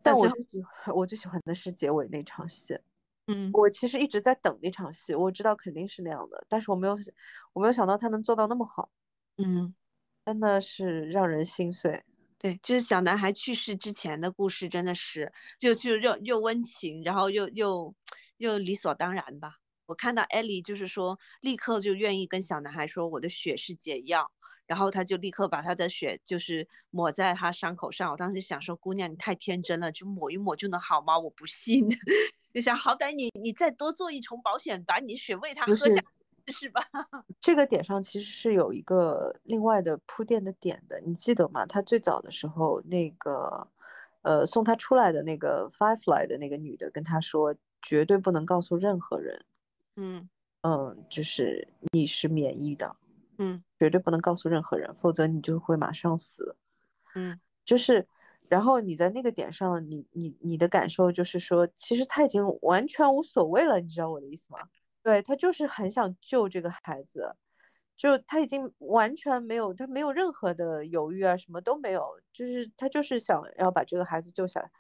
[0.04, 2.78] 但我最喜欢，我最喜欢的是结尾那场戏。
[3.28, 6.98] 嗯，我其实一直在等那场戏，我知道肯定是那样的，但是我没有，
[7.54, 8.90] 我没有想到他能做到那么好。
[9.38, 9.74] 嗯，
[10.26, 12.04] 真的是让人心碎。
[12.38, 17.96] 对，就是小男孩去世之前的故事，真的是就就又又温情，然后又又
[18.38, 19.54] 又理所当然吧。
[19.86, 24.32] 我看到艾莉就是说，立刻就愿意跟小男孩说，我的血是解药。
[24.74, 28.12] 然后他就立刻把他的血就是抹在他伤口上。
[28.12, 31.20] 我当时想说，姑娘你太天真了，就抹一抹就能好吗？
[31.20, 31.88] 我不信。
[32.54, 36.04] 你想好歹你你再多做一重保险，把你血喂他喝下，
[36.48, 36.82] 是吧？
[37.40, 41.68] 这个点上其实是有一个另外的铺垫的点的，你记得吗？
[41.68, 43.68] 他最早的时候那个。
[44.24, 49.46] 呃，送他出来的那个 Firefly 的那个女的跟他说，绝对不能告诉任何人。
[49.98, 50.30] 嗯
[50.62, 52.96] 嗯，就是你是免疫的，
[53.38, 56.56] 嗯，绝对不能告诉任何人，否则你就会马上死。
[57.16, 58.08] 嗯，就是，
[58.50, 64.60] 然后你在那个点上，你你你的感受就是说，其实他已经完全无所谓了，你知道我的意思吗？
[65.02, 67.36] 对他就是很想救这个孩子。
[67.96, 74.72] 就他已经完全没有，他没有任何的犹豫啊，什么都没有，就是他就是想要把这个孩子救下来。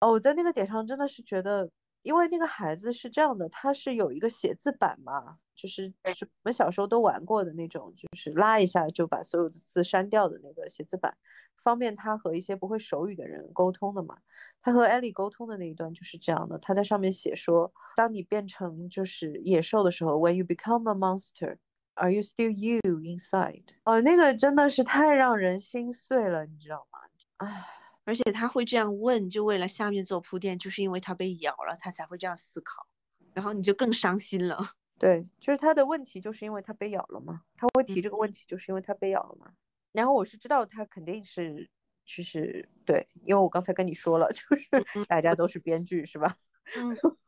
[0.00, 1.70] 哦，我在那个点上真的是觉得，
[2.02, 11.16] 因为那个孩子是这样的，他是有一个写字板嘛，就是我们小时候都玩过的那种，就是拉一下就把所有的字删掉的那个写字板，
[11.62, 14.16] 方便他和一些不会手语的人沟通的嘛。
[14.62, 21.58] 他和艾莉沟通的那一段就是这样的，他在上面写说，当你变成就是野兽的时候，When you become a monster。
[21.94, 23.64] Are you still you inside？
[23.84, 26.98] 哦，那个真的是太让人心碎了，你知道吗？
[27.38, 27.66] 唉，
[28.04, 32.86] 而且他会这样问，就为了下面做铺垫，就是因为他被咬了，他才会这样思考，
[33.34, 34.58] 然后你就更伤心了。
[34.98, 37.42] 对，就是他的问题，就是因为他被咬了嘛。
[37.56, 39.52] 他会提这个问题，就是因为他被咬了嘛。
[39.92, 41.68] 然后我是知道他肯定是，
[42.04, 46.36] 就是对，因为我刚才跟你说了，就是大家都是编剧，是吧？
[46.76, 46.96] 嗯。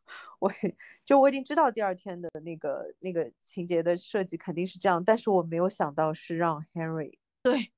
[0.40, 0.52] 我
[1.06, 7.72] 就我已经知道第二天的那个那个情节的设计肯定是这样，但是我没有想到是让 Henry 对，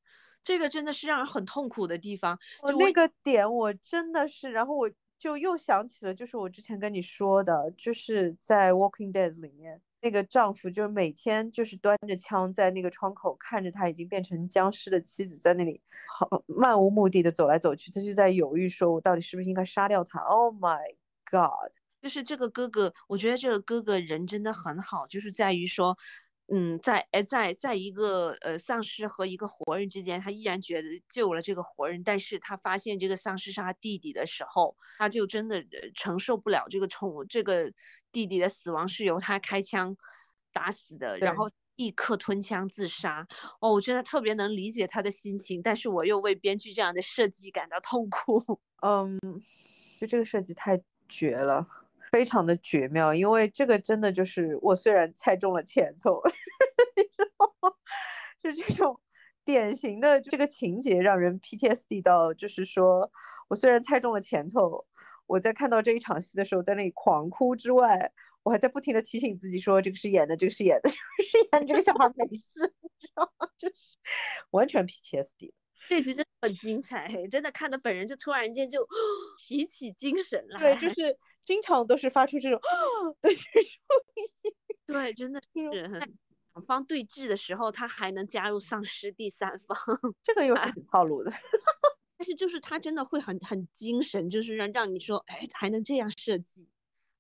[0.45, 2.39] 这个真的是让人很痛苦的地方。
[2.63, 20.79] 我那个点我真的是，然后我就又想起了，就是我之前跟你说的，就是在 Walking Dead 里面那个丈夫，就是每天就是端着枪在那个窗口看着他已经变成僵尸的妻子在那里好漫无目的的走来走去，他就在犹豫说，我到底是不是应该杀掉他？Oh my
[21.31, 21.73] God！
[22.03, 25.97] 就是这个哥哥，我觉得这个哥哥人真的很好，就是在于说，
[26.47, 35.65] 嗯，在哎在在一个呃丧尸和一个活人之间，他依然觉得救了这个活人，但是他发现这个丧尸是他弟弟的时候，他就真的
[35.95, 37.73] 承受不了这个宠物这个
[38.13, 39.97] 弟弟的死亡是由他开枪
[40.53, 43.27] 打死的，然后立刻吞枪自杀。
[43.61, 48.61] 哦，我真的特别能理解他的心情，但是我又为编剧这样的设计感到痛苦。
[48.83, 49.19] 嗯，
[49.99, 51.67] 就这个设计太绝了。
[52.15, 56.23] 非常的绝妙，因为这个真的就是我虽然猜中了前头，
[56.95, 57.75] 你知道吗？
[58.39, 59.01] 就这种
[59.45, 63.11] 典型的这个情节让人 PTSD 到，就是说
[63.49, 64.87] 我虽然猜中了前头，
[65.27, 68.13] 我在看到这一场戏的时候在那里狂哭之外，
[68.45, 73.49] 我还在不停的提醒自己说这个是演的，这个是演的， 是演这个小孩没事，你知道吗？
[73.59, 73.97] 就是
[74.53, 75.53] 完全 PTSD。
[75.89, 78.87] 这集真的很精彩，真的看的本人就突然间就
[79.37, 80.61] 提起精神来。
[80.61, 82.59] 对，就是经常都是发出这种
[83.21, 83.71] 的这种
[84.87, 86.01] 对，真的是很
[86.55, 89.77] 两方对峙的时候，他还能加入丧尸第三方，
[90.23, 91.31] 这个又是很套路的。
[92.17, 96.69] 但是就是他真的会很很精神，就是让让你说，哎，还能这样设计。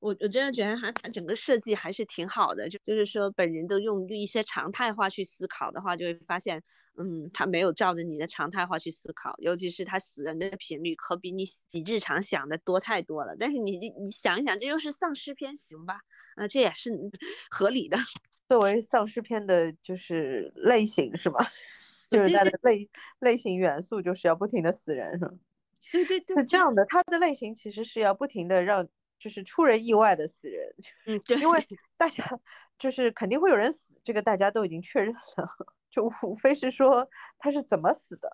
[0.04, 6.62] 我我真的觉得他他整个设计还是挺好的，就就是说本人都用一些常态化去思考的话，就会发现，
[6.98, 13.34] 嗯，他没有照着你的常态化去思考，尤其是他死人的频率可比你你日常想的多太多了。
[13.40, 16.00] 但是你你你想一想，这又是丧尸片，行吧？
[16.36, 16.90] 啊，这也是
[17.50, 17.96] 合理的。
[18.46, 21.38] 作为丧尸片的，就是类型是吗？
[22.10, 22.86] 就是它的类
[23.20, 25.30] 类型元素就是要不停的死人，是吗？
[25.90, 28.86] 对对对，是这样的，它的类型其实是要不停的让。
[29.24, 30.74] 就是出人意外的死人，
[31.06, 31.66] 嗯，对， 因为
[31.96, 32.22] 大家
[32.78, 35.48] 就是肯定会有人死，这个大家都已经确认了，
[35.88, 37.08] 就无非是说
[37.38, 38.28] 他是怎么死的，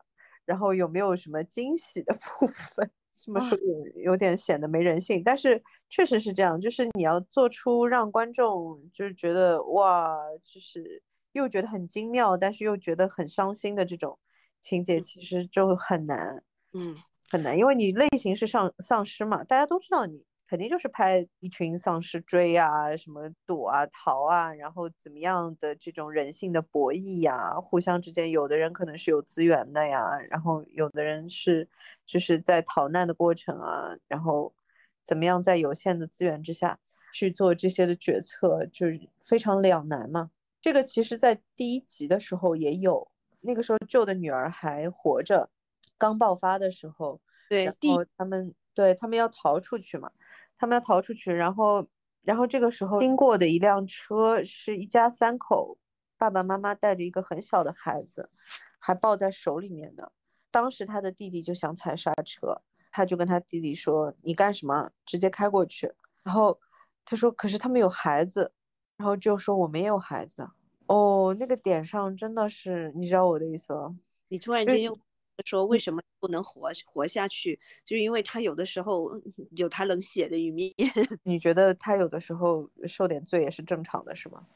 [0.44, 14.18] 然后有没有什么惊喜的 部分，这么说有有点显得没人性，但是确实是这样，就是你要做出让观众就是觉得哇，就是又觉得很精妙，但是又觉得很伤心的这种
[14.60, 16.96] 情节，其实就很难，嗯，
[17.30, 20.24] 很难，因为你类型是丧丧尸嘛，大家都知道你。
[20.50, 31.68] 肯定就是拍一群丧尸追啊，什么躲啊、逃啊，然后怎么样的这种人性的博弈呀，互相之间，有的人可能是有资源的呀，然后有的人是
[32.04, 34.52] 就是在逃难的过程啊，然后
[35.04, 36.76] 怎么样在有限的资源之下
[37.12, 40.32] 去做这些的决策，就是非常两难嘛。
[40.60, 43.08] 这个其实在第一集的时候也有，
[43.42, 45.48] 那个时候救的女儿还活着，
[45.96, 48.52] 刚爆发的时候，对，然后他们。
[48.74, 50.10] 对他们要逃出去嘛，
[50.56, 51.86] 他们要逃出去，然后，
[52.22, 55.78] 然后这个时候经过的一辆车是一家三口，
[56.16, 58.30] 爸爸妈妈带着一个很小的孩子，
[58.78, 60.12] 还抱在手里面的。
[60.50, 62.60] 当时他的弟弟就想踩刹车，
[62.90, 64.90] 他就跟他弟弟说：“你干什么？
[65.04, 65.92] 直接开过去。”
[66.22, 66.58] 然后
[67.04, 68.52] 他说：“可是他们有孩子。”
[68.98, 70.48] 然后就说：“我没有孩子。”
[70.86, 73.96] 哦，那个点上真的是，你知道我的意思吗？
[74.28, 74.98] 你突然间又
[75.44, 79.20] 说为什么不能活活下去，就是因为他有的时候
[79.56, 80.72] 有他冷血的一面。
[81.24, 84.46] 你觉得他有的时候受点罪也是正常的，是吗？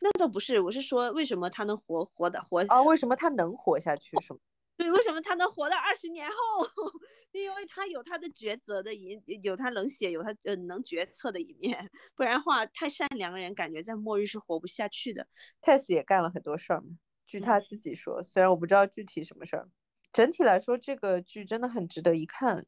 [0.00, 2.82] 那倒不是，我是说为什么他能活活的活啊？
[2.82, 4.18] 为什么他能活下去？
[4.20, 4.38] 是吗？
[4.76, 6.34] 对，为什么他能活到二十年后？
[7.32, 11.88] 因为他有他的抉择的一，有他冷血，有他呃能决策的一面。
[12.16, 15.28] 不然话，太善良的人感觉在末日是活不下去的。
[15.62, 16.88] Tess 也干了很多事儿嘛，
[17.26, 19.68] 据他自己说，虽然我不知道具体什么事儿。
[20.12, 22.66] 整体来说，这个剧真的很值得一看。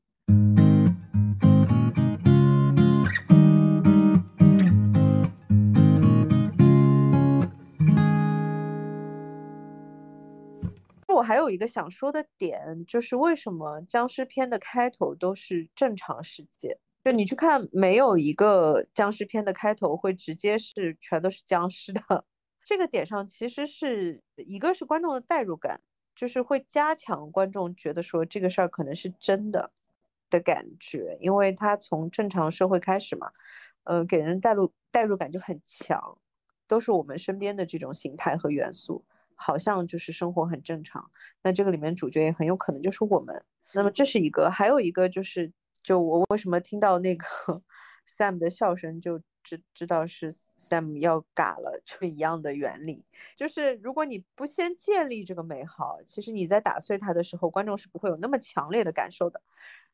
[11.08, 16.78] 我还有一个想说的点，就是为什么僵尸片的开头都是正常世界？
[17.04, 22.24] 就你去看，没有一个僵尸片的开头会直接是全都是僵尸的。
[22.64, 25.80] 这个点上其实是一个是观众的代入感，
[26.14, 29.70] 就是会加强观众觉得说这个事儿可能是真的
[30.30, 33.30] 的感觉，因为它从正常社会开始嘛，
[33.84, 36.18] 呃，给人代入代入感就很强，
[36.66, 39.04] 都是我们身边的这种形态和元素。
[39.34, 41.10] 好像就是生活很正常，
[41.42, 43.44] 那这个里面主角也很有可能就是我们。
[43.72, 45.52] 那么这是一个，还有一个就是，
[45.82, 47.24] 就我为什么听到那个
[48.06, 53.06] Sam 的笑声就知知道是 Sam 要嘎了，就一样的原理。
[53.36, 59.40] 就是如果你不先建立这个美好，其实你在打碎它的时候，观众是不会有那么强烈的感受的。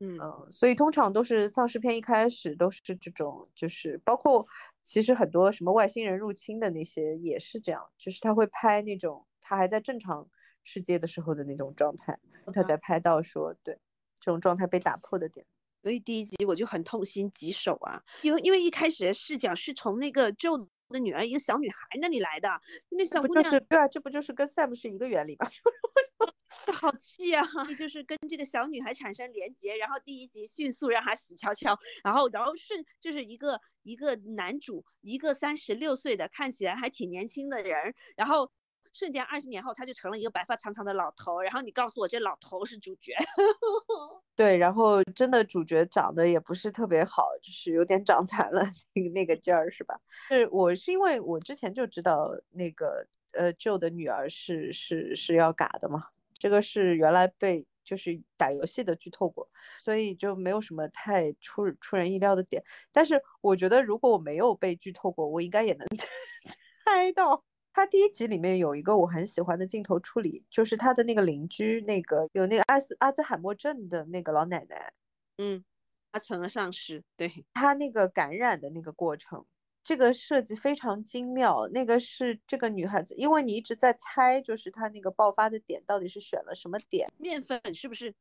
[0.01, 0.19] 嗯，
[0.51, 4.47] 所以通常都是丧尸片一开始都是这种，就是包括
[4.83, 9.25] 其实很多什么外星人入侵的那些也是这样，就是他会拍那种。
[9.41, 10.29] 他还在正常
[10.63, 12.19] 世界的时候的那种状态，
[12.53, 13.79] 他才拍到说对
[14.21, 15.47] 这种状态被打破的点。
[15.89, 22.61] 所以第一集我就很痛心疾首啊，因为因为一开始的视角是从那个 Joe 的女儿一个小女孩那里来的，
[22.91, 25.49] 那小姑娘就是对啊，这不就是跟 Sam 是一个原理吗？
[26.75, 27.43] 好气啊！
[27.79, 38.53] 就是跟这个小女孩产生连结，然后第一集迅速让她死翘翘，然后然后顺就是一个一个男主，一个三十六岁的看起来还挺年轻的人，然后。
[38.99, 41.41] 瞬间二十年后，他就成了一个白发苍苍的老头。
[41.41, 43.15] 然后你告诉我，这老头是主角？
[44.35, 48.61] 对，然后真的主角长得也不是特别好，就是有点长残了
[48.95, 49.97] 那个那个劲儿，是吧？
[50.29, 59.49] 是我是因为我之前就知道那个呃舅的女儿是是是要嘎的嘛，这个是原来被就是打游戏的剧透过，
[59.81, 62.61] 所以就没有什么太出出人意料的点。
[62.91, 65.87] 但是我觉得如果我没有被剧透过，我应该也能
[66.85, 67.45] 猜到。
[67.79, 74.93] 他第一集里面有一个我很喜欢的镜头处理，就是他的那个邻居，那个有那个阿斯阿兹海默症的那个老奶奶，
[75.37, 75.65] 嗯，
[76.11, 79.47] 他成了丧尸，对他那个感染的那个过程，
[79.85, 81.69] 这个设计非常精妙。
[81.69, 88.13] 那个是这个女孩子，因为你一直在猜，就是她那个爆发的点到底是选了什么点，面粉是不是？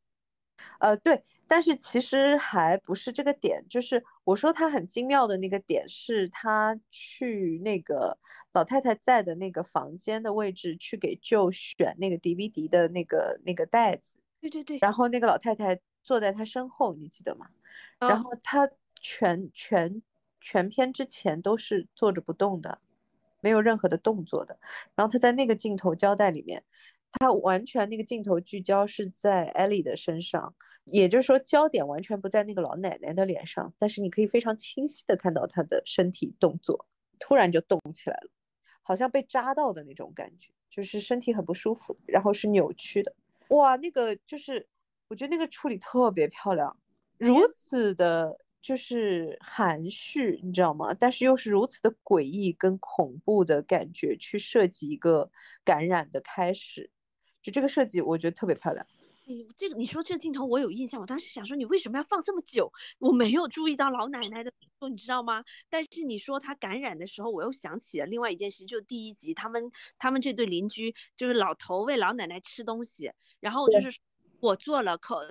[0.80, 8.18] 呃，对，但是其实还不是这个点，就是我说他很精妙的那个点，是他去那个
[8.54, 14.18] 老太太在的那个房间的位置去给舅选那个 DVD 的那个那个袋子。
[14.40, 14.78] 对对对。
[14.82, 17.48] 然后那个老太太坐在他身后，你记得吗？
[18.00, 20.02] 然后他全全
[20.40, 22.80] 全篇之前都是坐着不动的，
[23.42, 24.60] 没有任何的动作的。
[24.96, 26.64] 然后他在那个镜头交代里面。
[27.14, 30.54] 他完全那个镜头聚焦是在艾莉的身上，
[30.86, 36.86] 也就是说焦点完全不在那个老奶奶的脸上，但是你可以非常清晰的看到她的身体动作，
[37.18, 38.30] 突然就动起来了，
[38.84, 43.16] 好像被扎到的那种感觉，就是身体很不舒服，然后是扭曲的。
[43.50, 44.68] 哇，那个就是
[45.08, 46.78] 我觉得那个处理特别漂亮，
[47.18, 50.94] 如此的就是含蓄，你知道吗？
[50.94, 55.32] 但是又是如此的诡异跟恐怖的感觉，去设计一个
[55.64, 56.92] 感染的开始。
[57.48, 58.86] 就这个设计，我觉得特别漂亮。
[59.24, 62.74] 你这个你说这个镜头我有印象，我当时想说你为什么要放这么久？
[63.00, 64.52] 我没有注意到老奶奶的，
[64.90, 65.46] 你知道吗？
[65.70, 73.98] 但是你说她感染的时候，我又想起了另外一件事，就第一集他们他们这对邻居就是老头喂老奶奶吃东西，然后就是
[74.42, 75.22] 我做了口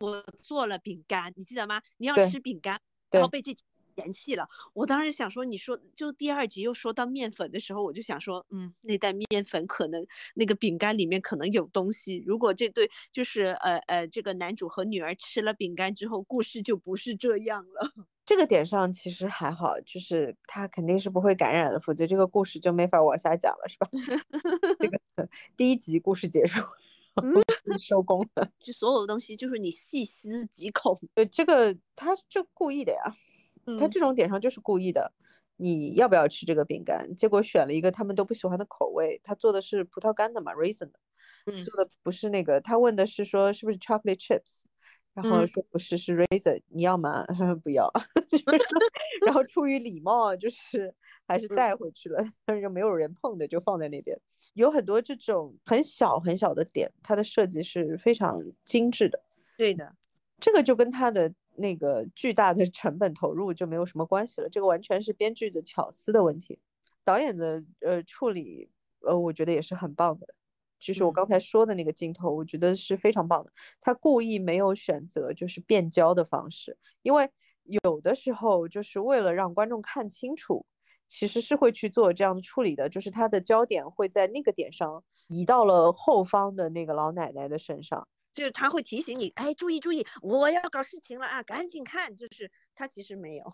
[0.00, 1.80] 我做了饼干，你记得吗？
[1.96, 3.56] 你要吃饼干，然后被这。
[3.94, 12.22] 嫌弃了，我当时想说，你说就第二集又说到面粉的时候，我就想说，嗯，那袋面粉可能那个饼干里面可能有东西。
[12.26, 17.92] 如果这对就是呃呃这个男主和女儿吃了饼干之后，故事就不是这样了。
[18.26, 23.88] 这个点上其实还好，就是他肯定是不会感染的，否则这个故事就没法往下讲了，是吧？
[24.80, 24.98] 这个
[25.56, 26.62] 第一集故事结束，
[27.78, 28.48] 收工了。
[28.58, 30.98] 就所有的东西就是你细思极恐。
[31.14, 33.14] 对，这个他就故意的呀，
[33.78, 35.12] 他这种点上就是故意的。
[35.56, 37.14] 你要不要吃这个饼干？
[37.14, 39.20] 结果选了一个他们都不喜欢的口味。
[39.22, 42.60] 他做的是葡萄干的嘛，raisin 的，做的不是那个。
[42.60, 44.64] 他问的是说是不是 chocolate chips，
[45.14, 46.60] 然后说不是，是 raisin。
[46.70, 47.24] 你要吗？
[47.62, 47.88] 不要。
[49.24, 50.92] 然后出于礼貌，就是
[51.28, 54.20] 还是带回去了，但是就没有人碰的，就放在那边。
[54.54, 59.22] 有很多这种很小很小的点，它的设计是非常精致的。
[59.56, 59.94] 对的，
[60.40, 61.32] 这个就跟它的。
[61.56, 66.58] 那个巨大的成本投入就没有什么关系了，这个完全是编剧的巧思的问题。
[67.04, 68.70] 导演的呃处理，
[69.00, 70.26] 呃，我觉得也是很棒的。
[70.80, 73.50] 就是我刚才说的那个镜头，我觉得是非常棒的。
[73.80, 77.30] 他故意没有选择就是变焦的方式，因为
[77.62, 80.66] 有的时候就是为了让观众看清楚，
[81.08, 88.06] 其实是会去做这样的处理的，就是他的焦点会在那个点上移到了后方的那个老奶奶的身上。
[88.34, 92.16] 就是他会提醒你，哎，注意注意，我要搞事情了啊，赶紧看。
[92.16, 93.44] 就是他其实没有，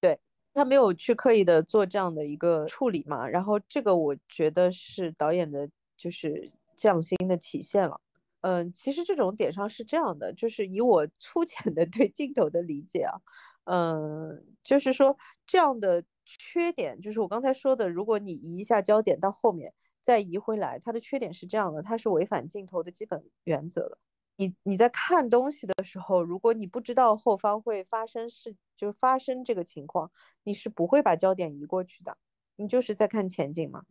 [0.00, 0.18] 对
[0.54, 3.28] 他没有去刻意的做这样的一个处理嘛。
[3.28, 8.00] 然后这个我觉得是导演的，就是匠心的体现了。
[8.40, 13.20] 嗯，其实这种点上是这样的，就是以我粗浅的 对镜头的理解啊，
[13.64, 15.16] 嗯，就是说
[15.46, 19.74] 这样的缺点，就是我刚才说的，如果你移一下焦点到后面。
[20.02, 23.98] 再移回来，它的缺点是这样的，它是违反镜头的基本原则的。
[24.36, 30.10] 你你在看东西的时候，如果你不知道后方会发生事，就发生这个情况，
[30.44, 32.16] 你是不会把焦点移过去的。
[32.56, 33.84] 你就是在看前景嘛。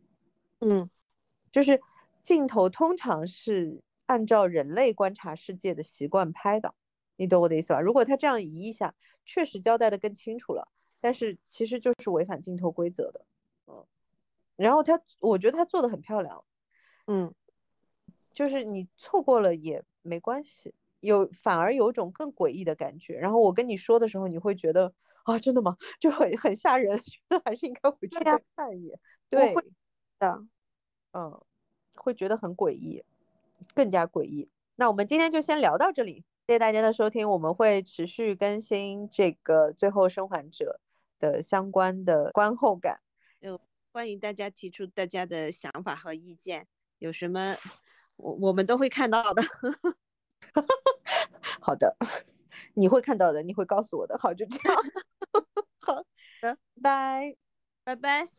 [0.61, 0.89] 嗯，
[1.51, 1.79] 就是
[2.23, 6.73] 镜头通常是按照人类观察世界的习惯拍的，
[7.17, 7.79] 你懂我的意思吧？
[7.79, 10.67] 如果他这样移一下，确实交代的更清楚了，
[10.99, 13.25] 但是其实就是违反镜头规则的。
[14.59, 16.43] 然后他，我觉得他做的很漂亮，
[17.07, 17.33] 嗯，
[18.33, 23.15] 就是你错过了也没关系，有反而有种更诡异的感觉。
[23.17, 25.77] 然后我跟你说的时候，你会觉得啊，真的吗？
[25.99, 28.99] 就很很吓人， 觉得还是应该回去再看一眼。
[29.29, 29.53] 对
[30.19, 30.43] 的，
[31.13, 31.41] 嗯，
[31.95, 33.03] 会觉得很诡异，
[33.73, 34.49] 更加诡异。
[34.75, 40.79] 那我们今天就先聊到这里，谢谢大家的收听，我们会持续更新这个《最后生还者》
[41.21, 42.99] 的相关的观后感。
[43.91, 46.67] 欢迎大家提出大家的想法和意见，
[46.99, 47.57] 有什么
[48.17, 49.41] 我我们都会看到的。
[51.59, 51.97] 好的，
[52.75, 54.17] 你会看到的，你会告诉我的。
[54.17, 54.83] 好，就这样。
[55.81, 56.03] 好
[56.41, 57.35] 的，拜
[57.83, 58.29] 拜拜。